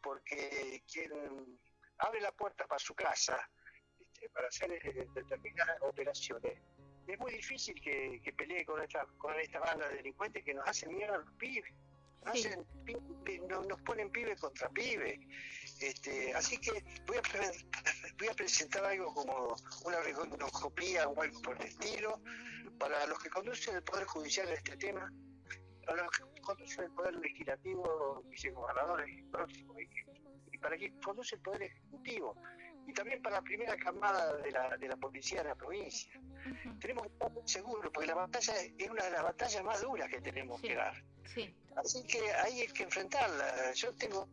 porque 0.00 0.82
quien 0.90 1.58
abre 1.98 2.20
la 2.20 2.32
puerta 2.32 2.66
para 2.66 2.78
su 2.78 2.94
casa 2.94 3.36
este, 4.00 4.28
para 4.30 4.48
hacer 4.48 4.72
eh, 4.72 5.06
determinadas 5.14 5.80
operaciones, 5.82 6.58
es 7.06 7.18
muy 7.18 7.32
difícil 7.32 7.74
que, 7.82 8.32
pelee 8.36 8.64
con 8.64 8.80
esta, 8.80 9.06
con 9.18 9.34
esta 9.38 9.58
banda 9.58 9.88
de 9.88 9.96
delincuentes 9.96 10.44
que 10.44 10.54
nos 10.54 10.66
hacen 10.66 10.94
miedo 10.94 11.14
a 11.14 11.18
los 11.18 11.32
pibes 11.32 11.72
nos 13.68 13.80
ponen 13.82 14.10
pibe 14.10 14.36
contra 14.36 14.68
pibe. 14.68 15.20
Este, 15.80 16.32
así 16.34 16.58
que 16.58 16.72
voy 17.06 17.16
a, 17.16 17.22
voy 18.18 18.28
a 18.28 18.34
presentar 18.34 18.84
algo 18.84 19.12
como 19.12 19.56
una 19.84 20.00
reconocopía 20.00 21.08
o 21.08 21.20
algo 21.20 21.42
por 21.42 21.60
el 21.60 21.66
estilo 21.66 22.20
para 22.78 23.06
los 23.06 23.18
que 23.22 23.30
conducen 23.30 23.76
el 23.76 23.82
Poder 23.82 24.04
Judicial 24.06 24.48
en 24.48 24.54
este 24.54 24.76
tema, 24.76 25.12
para 25.86 26.02
los 26.04 26.12
que 26.12 26.40
conducen 26.40 26.84
el 26.84 26.90
Poder 26.92 27.14
Legislativo, 27.16 28.22
vicegobernadores 28.28 29.24
próximos, 29.30 29.76
y, 29.80 29.88
y 30.52 30.58
para 30.58 30.76
quien 30.76 30.98
conduce 31.00 31.36
el 31.36 31.42
Poder 31.42 31.62
Ejecutivo 31.62 32.36
y 32.86 32.92
también 32.92 33.22
para 33.22 33.36
la 33.36 33.42
primera 33.42 33.76
camada 33.76 34.36
de 34.38 34.50
la, 34.50 34.76
de 34.76 34.88
la 34.88 34.96
policía 34.96 35.42
de 35.42 35.48
la 35.48 35.54
provincia. 35.54 36.12
Tenemos 36.80 37.06
que 37.06 37.12
estar 37.12 37.30
seguros, 37.44 37.90
porque 37.92 38.08
la 38.08 38.14
batalla 38.14 38.54
es 38.60 38.90
una 38.90 39.04
de 39.04 39.10
las 39.10 39.22
batallas 39.22 39.64
más 39.64 39.80
duras 39.80 40.08
que 40.08 40.20
tenemos 40.20 40.60
que 40.60 40.74
dar. 40.74 40.94
Así 41.76 42.02
que 42.04 42.20
hay 42.34 42.66
que 42.68 42.84
enfrentarla. 42.84 43.72
Yo 43.74 43.92
tengo... 43.94 44.28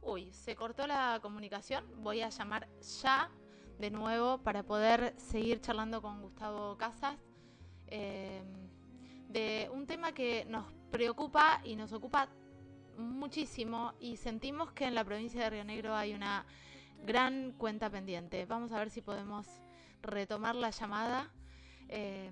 Uy, 0.00 0.32
se 0.32 0.56
cortó 0.56 0.86
la 0.86 1.18
comunicación. 1.22 1.84
Voy 2.02 2.22
a 2.22 2.28
llamar 2.28 2.68
ya 3.02 3.30
de 3.78 3.90
nuevo 3.90 4.38
para 4.38 4.62
poder 4.62 5.14
seguir 5.18 5.60
charlando 5.60 6.02
con 6.02 6.22
Gustavo 6.22 6.76
Casas 6.76 7.16
eh, 7.88 8.42
de 9.28 9.68
un 9.72 9.86
tema 9.86 10.12
que 10.12 10.44
nos 10.44 10.72
preocupa 10.90 11.60
y 11.64 11.76
nos 11.76 11.92
ocupa 11.92 12.28
muchísimo 12.96 13.94
y 13.98 14.16
sentimos 14.16 14.72
que 14.72 14.84
en 14.84 14.94
la 14.94 15.04
provincia 15.04 15.42
de 15.42 15.50
Río 15.50 15.64
Negro 15.64 15.94
hay 15.94 16.14
una 16.14 16.46
gran 17.04 17.52
cuenta 17.52 17.90
pendiente. 17.90 18.44
Vamos 18.46 18.72
a 18.72 18.78
ver 18.78 18.90
si 18.90 19.02
podemos 19.02 19.46
retomar 20.02 20.54
la 20.54 20.70
llamada 20.70 21.30
eh, 21.88 22.30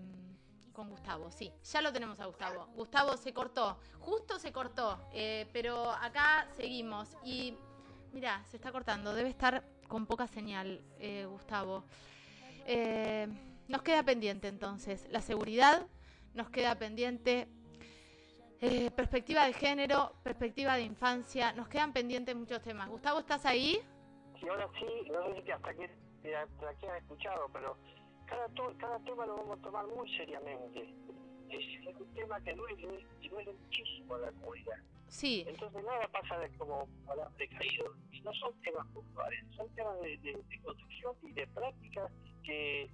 con 0.73 0.91
Gustavo. 0.91 1.31
Sí, 1.31 1.53
ya 1.65 1.83
lo 1.83 1.93
tenemos 1.93 2.21
a 2.21 2.27
Gustavo. 2.27 2.67
Gustavo 2.75 3.17
se 3.17 3.33
cortó, 3.33 3.79
justo 3.99 4.39
se 4.39 4.53
cortó, 4.53 4.99
eh, 5.13 5.49
pero 5.53 5.91
acá 5.91 6.49
seguimos 6.57 7.17
y 7.25 7.57
mira, 8.13 8.45
se 8.51 8.57
está 8.57 8.73
cortando, 8.73 9.15
debe 9.15 9.29
estar 9.29 9.65
con 9.89 10.07
poca 10.07 10.27
señal, 10.27 10.81
eh, 10.99 11.27
Gustavo. 11.29 11.85
nos 13.69 13.83
queda 13.83 14.03
pendiente 14.03 14.49
entonces 14.49 15.07
la 15.11 15.21
seguridad, 15.21 15.87
nos 16.35 16.51
queda 16.51 16.75
pendiente 16.77 17.49
eh, 18.63 18.91
perspectiva 18.91 19.47
de 19.47 19.55
género, 19.55 20.13
perspectiva 20.23 20.77
de 20.77 20.83
infancia, 20.83 21.53
nos 21.53 21.67
quedan 21.69 21.95
pendientes 21.95 22.37
muchos 22.37 22.61
temas. 22.61 22.91
Gustavo, 22.91 23.21
¿estás 23.21 23.47
ahí? 23.47 23.81
Sí, 24.39 24.47
ahora 24.49 24.69
sí, 24.79 25.11
no 25.11 25.35
sé 25.35 25.43
si 25.43 25.51
hasta 25.51 25.71
aquí, 25.71 25.85
aquí 25.85 26.87
han 26.87 26.97
escuchado, 26.97 27.49
pero 27.55 27.79
cada, 28.31 28.49
cada 28.79 28.99
tema 29.01 29.27
lo 29.27 29.37
vamos 29.37 29.59
a 29.59 29.63
tomar 29.63 29.87
muy 29.89 30.09
seriamente. 30.17 30.95
Es 31.51 31.97
un 31.99 32.15
tema 32.15 32.41
que 32.43 32.55
duele 32.55 33.05
y 33.21 33.29
duele 33.29 33.53
muchísimo 33.53 34.15
a 34.15 34.19
la 34.19 34.33
comunidad. 34.33 34.79
Sí. 35.09 35.45
Entonces 35.47 35.85
nada 35.85 36.07
pasa 36.09 36.39
de 36.39 36.49
como 36.57 36.89
de 37.37 37.49
caído. 37.49 37.93
No 38.23 38.33
son 38.35 38.55
temas 38.63 38.87
puntuales, 38.89 39.45
son 39.57 39.69
temas 39.75 40.01
de, 40.01 40.17
de, 40.19 40.61
construcción 40.63 41.15
y 41.23 41.33
de 41.33 41.47
práctica 41.49 42.09
que, 42.45 42.89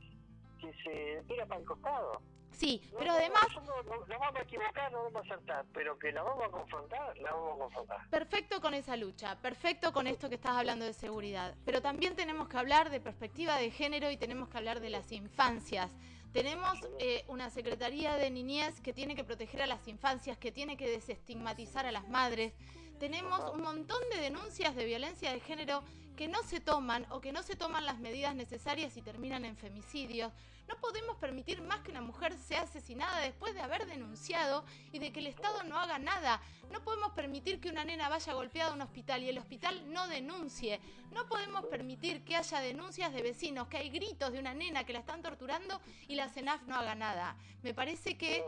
que 0.61 0.73
se 0.83 1.23
tira 1.29 1.45
para 1.47 1.61
el 1.61 1.67
costado. 1.67 2.23
Sí, 2.57 2.81
pero 2.99 3.13
además... 3.13 3.47
No, 3.67 3.83
vamos 3.85 4.37
a 4.37 4.43
equivocar, 4.43 4.91
vamos 4.91 5.15
a 5.15 5.19
acertar, 5.21 5.67
pero 5.75 5.99
que 5.99 6.11
la 6.11 6.23
vamos 6.23 6.45
a 6.45 6.49
confrontar, 6.49 7.19
la 7.19 7.33
vamos 7.33 7.55
a 7.55 7.59
confrontar. 7.59 8.09
Perfecto 8.09 8.61
con 8.63 8.73
esa 8.73 8.97
lucha, 8.97 9.37
perfecto 9.43 9.93
con 9.93 10.07
esto 10.07 10.31
que 10.31 10.37
estás 10.37 10.57
hablando 10.57 10.87
de 10.87 10.95
seguridad, 10.95 11.55
pero 11.67 11.83
también 11.83 12.17
tenemos 12.17 12.49
que 12.49 12.57
hablar 12.57 12.89
de 12.89 13.01
perspectiva 13.01 13.59
de 13.59 13.71
género 13.71 14.11
y 14.11 14.17
tenemos 14.17 14.49
que 14.49 14.57
hablar 14.57 14.81
de 14.81 14.89
las 14.89 15.13
infancias. 15.13 15.91
Tenemos 16.33 16.79
eh, 16.99 17.25
una 17.29 17.51
Secretaría 17.51 18.17
de 18.17 18.31
Niñez 18.31 18.81
que 18.81 18.93
tiene 18.93 19.15
que 19.15 19.25
proteger 19.25 19.63
a 19.63 19.67
las 19.67 19.87
infancias, 19.87 20.39
que 20.39 20.53
tiene 20.53 20.77
que 20.77 20.89
desestigmatizar 20.89 21.87
a 21.87 21.93
las 21.93 22.09
madres. 22.09 22.55
Tenemos 22.99 23.41
un 23.53 23.63
montón 23.63 24.01
de 24.11 24.21
denuncias 24.21 24.75
de 24.75 24.87
violencia 24.87 25.33
de 25.33 25.41
género 25.41 25.83
que 26.17 26.29
no 26.29 26.43
se 26.43 26.61
toman 26.61 27.07
o 27.11 27.21
que 27.21 27.33
no 27.33 27.43
se 27.43 27.57
toman 27.57 27.85
las 27.85 27.99
medidas 27.99 28.35
necesarias 28.35 28.97
y 28.97 29.03
terminan 29.03 29.45
en 29.45 29.57
femicidios. 29.57 30.33
No 30.69 30.77
podemos 30.77 31.17
permitir 31.19 31.63
más 31.63 31.81
que 31.81 31.91
una 31.91 32.01
mujer 32.01 32.37
sea 32.37 32.63
asesinada 32.63 33.21
después 33.21 33.55
de 33.55 33.61
haber 33.61 33.87
denunciado 33.87 34.65
y 34.93 34.99
de 34.99 35.13
que 35.13 35.21
el 35.21 35.29
Estado 35.29 35.63
no 35.65 35.79
haga 35.79 35.99
nada. 35.99 36.41
No 36.71 36.83
podemos 36.83 37.13
permitir 37.13 37.61
que 37.61 37.69
una 37.69 37.85
nena 37.85 38.09
vaya 38.09 38.33
golpeada 38.33 38.71
a 38.73 38.75
un 38.75 38.83
hospital 38.83 39.23
y 39.23 39.29
el 39.29 39.39
hospital 39.39 39.93
no 39.93 40.09
denuncie. 40.09 40.81
No 41.13 41.27
podemos 41.29 41.65
permitir 41.67 42.25
que 42.25 42.37
haya 42.37 42.61
denuncias 42.61 43.13
de 43.13 43.23
vecinos, 43.23 43.69
que 43.69 43.79
hay 43.79 43.91
gritos 43.91 44.33
de 44.33 44.39
una 44.39 44.55
nena 44.55 44.85
que 44.85 44.93
la 44.93 44.99
están 45.01 45.23
torturando 45.23 45.81
y 46.09 46.17
la 46.17 46.29
CENAF 46.29 46.63
no 46.63 46.75
haga 46.75 46.95
nada. 46.95 47.37
Me 47.63 47.73
parece 47.73 48.19
que 48.19 48.45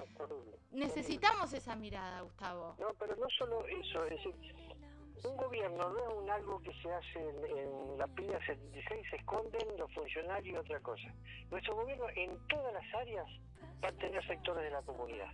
necesitamos 0.72 1.52
esa 1.52 1.76
mirada, 1.76 2.20
Gustavo. 2.22 2.74
No, 2.78 2.94
pero 2.98 3.16
no 3.16 3.28
solo 3.38 3.66
eso, 3.66 4.04
es 4.04 4.10
decir, 4.10 4.57
un 5.24 5.36
gobierno 5.36 5.90
no 5.90 5.98
es 5.98 6.14
un 6.14 6.30
algo 6.30 6.62
que 6.62 6.72
se 6.82 6.92
hace 6.92 7.18
en, 7.18 7.98
la 7.98 8.06
pila 8.08 8.38
76, 8.46 9.06
se 9.10 9.16
esconden 9.16 9.76
los 9.76 9.92
funcionarios 9.92 10.54
y 10.54 10.56
otra 10.56 10.80
cosa. 10.80 11.14
Nuestro 11.50 11.76
gobierno 11.76 12.06
en 12.14 12.38
todas 12.48 12.72
las 12.72 12.94
áreas 12.94 13.26
va 13.82 13.88
a 13.88 13.92
tener 13.92 14.24
sectores 14.26 14.64
de 14.64 14.70
la 14.70 14.82
comunidad. 14.82 15.32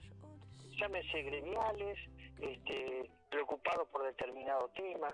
Llámese 0.79 1.23
gremiales, 1.23 1.99
este, 2.40 3.11
preocupados 3.31 3.88
por 3.88 4.05
determinado 4.05 4.68
tema. 4.70 5.09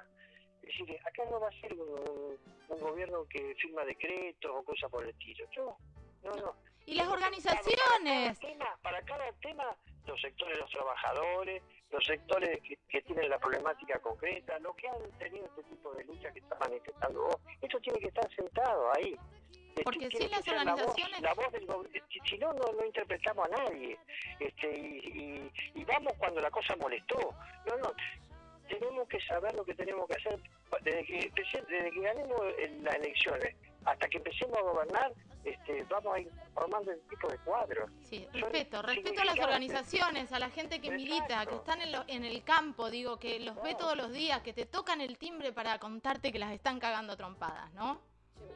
Es 0.62 0.78
decir, 0.78 0.98
acá 1.04 1.24
no 1.30 1.40
va 1.40 1.48
a 1.48 1.61
ser 1.61 1.74
un, 1.74 2.38
gobierno 2.80 3.24
que 3.28 3.54
firma 3.56 3.85
decretos 3.85 4.50
o 4.54 4.62
cosas 4.62 4.90
por 4.90 5.04
el 5.04 5.11
estilo. 5.11 5.46
No, 5.56 5.76
no, 6.22 6.37
no. 6.37 6.54
¿Y 6.87 6.94
las 6.94 7.09
organizaciones? 7.09 8.38
Para 8.38 8.40
cada, 8.40 8.40
tema, 8.40 8.78
para 8.83 9.02
cada 9.02 9.33
tema, 9.40 9.76
los 10.06 10.20
sectores 10.20 10.54
de 10.54 10.61
los 10.61 10.70
trabajadores, 10.70 11.62
los 11.90 12.05
sectores 12.05 12.61
que, 12.88 13.03
tienen 13.03 13.29
la 13.29 13.38
problemática 13.38 13.98
concreta, 13.98 14.59
los 14.61 14.74
que 14.76 14.88
han 14.88 15.11
tenido 15.18 15.46
este 15.46 15.62
tipo 15.64 15.92
de 15.94 16.05
lucha 16.05 16.31
que 16.33 16.38
está 16.38 16.57
manifestando 16.57 17.22
vos, 17.22 17.37
eso 17.61 17.79
tiene 17.81 17.98
que 17.98 18.09
estar 18.09 18.35
sentado 18.35 18.92
ahí. 18.92 19.16
Este, 19.70 19.83
Porque 19.83 20.09
si 20.11 20.29
las 20.29 20.46
organizaciones... 20.46 21.20
La 21.22 21.35
voz, 21.35 21.53
del 21.53 21.66
si 22.24 22.38
no, 22.38 22.53
no, 22.53 22.85
interpretamos 22.85 23.46
a 23.46 23.64
nadie. 23.64 23.98
Este, 24.38 24.79
y, 24.79 25.50
y, 25.74 25.85
vamos 25.85 26.12
cuando 26.18 26.40
la 26.40 26.50
cosa 26.50 26.76
molestó. 26.76 27.35
No, 27.66 27.76
no, 27.79 27.92
tenemos 28.68 29.09
que 29.09 29.20
saber 29.22 29.55
lo 29.55 29.64
que 29.64 29.74
tenemos 29.74 30.09
que 30.09 30.14
hacer 30.14 30.40
desde 30.83 31.05
que, 31.05 31.33
desde 31.68 31.90
que 31.90 32.00
ganemos 32.00 32.40
las 32.83 32.94
elecciones 32.94 33.57
hasta 33.85 34.09
que 34.09 34.18
empecemos 34.18 34.57
a 34.59 34.62
gobernar, 34.62 35.12
este, 35.44 35.85
vamos 35.85 36.14
a 36.14 36.20
ir 36.20 36.31
formando 36.55 36.90
el 36.92 37.00
tipo 37.03 37.29
de 37.29 37.38
cuadros. 37.38 37.90
Sí, 38.03 38.26
respeto, 38.33 38.83
respeto 38.83 39.22
a 39.22 39.24
las 39.24 39.38
organizaciones, 39.38 40.33
a 40.33 40.38
la 40.38 40.50
gente 40.50 40.81
que 40.81 40.90
milita, 40.90 41.46
que 41.46 41.57
están 41.57 41.81
en, 41.83 41.94
en, 42.09 42.24
el 42.24 42.44
campo, 42.44 42.90
digo, 42.90 43.18
que 43.18 43.40
los 43.40 43.61
ve 43.62 43.74
todos 43.74 43.96
los 43.96 44.12
días, 44.12 44.42
que 44.42 44.53
te 44.53 44.66
tocan 44.66 45.00
el 45.00 45.18
timbre 45.18 45.53
para 45.53 45.79
contarte 45.79 46.31
que 46.33 46.38
las 46.38 46.53
están 46.53 46.79
cagando 46.79 47.16
trompadas, 47.16 47.72
¿no? 47.72 48.00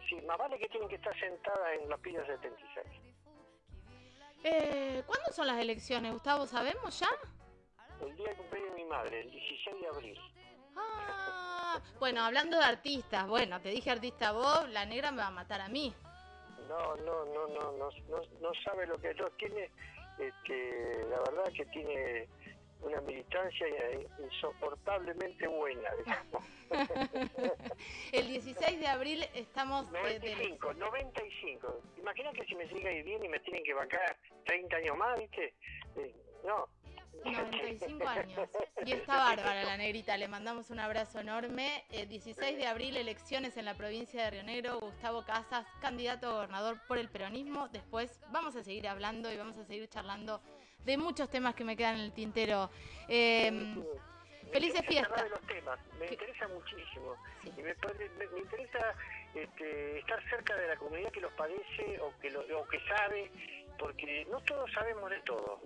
Sí, 0.09 0.17
más 0.23 0.39
vale 0.39 0.59
que 0.59 0.69
tienen 0.69 0.89
que 0.89 0.97
estar 0.97 1.19
sentadas 1.19 1.81
en 1.81 1.89
los 1.89 2.01
pinos 2.01 2.27
76. 2.27 2.87
Eh, 4.45 5.03
¿Cuándo 5.07 5.33
son 5.33 5.47
las 5.47 5.59
elecciones, 5.59 6.13
Gustavo? 6.13 6.47
¿Sabemos 6.47 7.01
ya? 7.01 7.09
El 8.01 8.15
día 8.17 8.29
de 8.29 8.37
cumpleaños 8.37 8.75
de 8.75 8.83
mi 8.83 8.89
madre, 8.89 9.21
el 9.23 9.31
16 9.31 9.81
de 9.81 9.87
abril. 9.87 10.19
Ah, 10.77 11.81
bueno, 11.99 12.23
hablando 12.23 12.59
de 12.59 12.65
artistas, 12.65 13.27
bueno, 13.27 13.61
te 13.61 13.71
dije 13.71 13.91
artista 13.91 14.33
vos, 14.33 14.69
la 14.71 14.85
negra 14.85 15.11
me 15.13 15.19
va 15.19 15.29
a 15.29 15.31
matar 15.31 15.63
a 15.63 15.69
mí. 15.69 15.95
No, 16.69 16.97
no, 16.97 17.25
no, 17.27 17.47
no, 17.49 17.73
no, 17.73 17.91
no, 18.09 18.23
no 18.41 18.55
sabe 18.65 18.87
lo 18.87 18.99
que 18.99 19.15
no 19.15 19.29
tiene, 19.31 19.71
este, 20.19 21.05
la 21.11 21.19
verdad 21.19 21.53
que 21.55 21.65
tiene 21.67 22.29
una 22.85 23.01
militancia 23.01 23.67
insoportablemente 24.19 25.47
buena, 25.47 25.91
digamos. 25.97 26.45
el 28.13 28.27
16 28.27 28.81
de 28.81 28.87
abril 28.87 29.25
estamos... 29.35 29.91
95, 29.91 30.71
eh, 30.71 30.75
95. 30.75 31.83
Imagina 31.99 32.33
que 32.33 32.45
si 32.45 32.55
me 32.55 32.69
sigue 32.69 33.03
bien 33.03 33.25
y 33.25 33.29
me 33.29 33.41
tienen 33.41 33.65
que 33.65 33.75
vacar 33.75 34.17
30 34.45 34.77
años 34.77 34.97
más, 34.97 35.19
¿viste? 35.19 35.55
Eh, 35.97 36.15
no, 36.45 36.69
95 37.25 38.09
años. 38.09 38.49
Y 38.85 38.93
está 38.93 39.17
bárbara 39.17 39.65
la 39.65 39.77
negrita. 39.77 40.17
Le 40.17 40.29
mandamos 40.29 40.71
un 40.71 40.81
abrazo 40.81 41.21
enorme. 41.21 41.85
El 41.91 42.09
16 42.09 42.57
de 42.57 42.67
abril, 42.67 42.97
elecciones 42.97 43.57
en 43.57 43.65
la 43.65 43.75
provincia 43.75 44.25
de 44.25 44.31
Río 44.31 44.43
Negro. 44.43 44.81
Gustavo 44.81 45.25
Casas, 45.25 45.67
candidato 45.81 46.29
a 46.29 46.33
gobernador 46.33 46.81
por 46.87 46.99
el 46.99 47.09
peronismo. 47.09 47.69
Después 47.69 48.21
vamos 48.31 48.57
a 48.57 48.63
seguir 48.63 48.89
hablando 48.89 49.33
y 49.33 49.37
vamos 49.37 49.57
a 49.59 49.65
seguir 49.65 49.89
charlando 49.89 50.41
de 50.85 50.97
muchos 50.97 51.31
temas 51.31 51.55
que 51.55 51.65
me 51.65 51.77
quedan 51.77 51.97
en 51.97 52.03
el 52.03 52.13
tintero. 52.13 52.71
Eh, 53.09 53.51
felices 54.53 54.83
fiestas. 54.87 55.25
Me 55.99 56.07
interesa 56.07 56.49
muchísimo. 56.49 57.17
Y 57.45 57.63
me, 57.63 57.71
interesa 58.39 58.95
este, 59.35 59.99
estar 59.99 60.23
cerca 60.31 60.57
de 60.57 60.69
la 60.69 60.77
comunidad 60.77 61.11
que 61.11 61.21
los 61.21 61.33
padece 61.33 62.01
o 62.01 62.17
que, 62.21 62.31
lo, 62.31 62.41
o 62.59 62.67
que 62.69 62.81
sabe 62.81 63.31
porque 63.79 64.27
no 64.31 64.41
todos 64.43 64.71
sabemos 64.73 65.11
de 65.11 65.21
todo, 65.21 65.61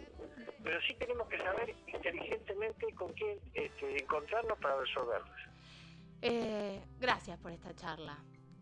pero 0.62 0.80
sí 0.82 0.94
tenemos 0.94 1.28
que 1.28 1.38
saber 1.38 1.74
inteligentemente 1.86 2.94
con 2.94 3.12
quién 3.12 3.38
este, 3.54 4.02
encontrarnos 4.02 4.58
para 4.58 4.80
resolverlos. 4.80 5.38
Eh, 6.22 6.80
gracias 6.98 7.38
por 7.38 7.52
esta 7.52 7.74
charla. 7.74 8.18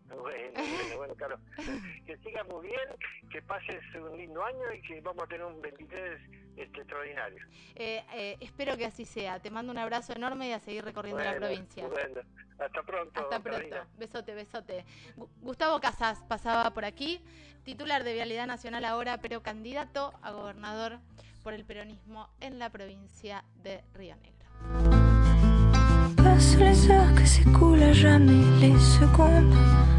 Bueno, 0.09 0.97
bueno, 0.97 1.15
claro. 1.15 1.39
Que 2.05 2.17
sigas 2.17 2.47
muy 2.47 2.67
bien, 2.67 2.87
que 3.29 3.41
pases 3.41 3.83
un 3.95 4.17
lindo 4.17 4.43
año 4.43 4.73
y 4.73 4.81
que 4.81 5.01
vamos 5.01 5.23
a 5.23 5.27
tener 5.27 5.45
un 5.45 5.61
23 5.61 6.21
este, 6.57 6.79
extraordinario. 6.79 7.45
Eh, 7.75 8.03
eh, 8.13 8.37
espero 8.39 8.75
que 8.75 8.85
así 8.85 9.05
sea. 9.05 9.39
Te 9.39 9.51
mando 9.51 9.71
un 9.71 9.77
abrazo 9.77 10.13
enorme 10.13 10.49
y 10.49 10.51
a 10.51 10.59
seguir 10.59 10.83
recorriendo 10.83 11.23
la 11.23 11.35
provincia. 11.35 11.87
Bueno, 11.87 12.21
hasta 12.59 12.83
pronto. 12.83 13.19
Hasta 13.19 13.39
pronto. 13.39 13.75
Besote, 13.97 14.33
besote. 14.33 14.85
Gustavo 15.41 15.79
Casas 15.79 16.23
pasaba 16.27 16.71
por 16.71 16.85
aquí, 16.85 17.21
titular 17.63 18.03
de 18.03 18.13
Vialidad 18.13 18.47
Nacional 18.47 18.85
ahora, 18.85 19.19
pero 19.19 19.41
candidato 19.43 20.13
a 20.21 20.31
gobernador 20.31 20.99
por 21.43 21.53
el 21.53 21.63
peronismo 21.63 22.29
en 22.41 22.59
la 22.59 22.69
provincia 22.69 23.43
de 23.63 23.83
Río 23.93 24.15
Negro. 24.17 24.37
les 26.59 26.89
heures 26.89 27.13
que 27.13 27.93
jamais 27.93 28.45
les 28.59 28.81
secondes 28.99 29.97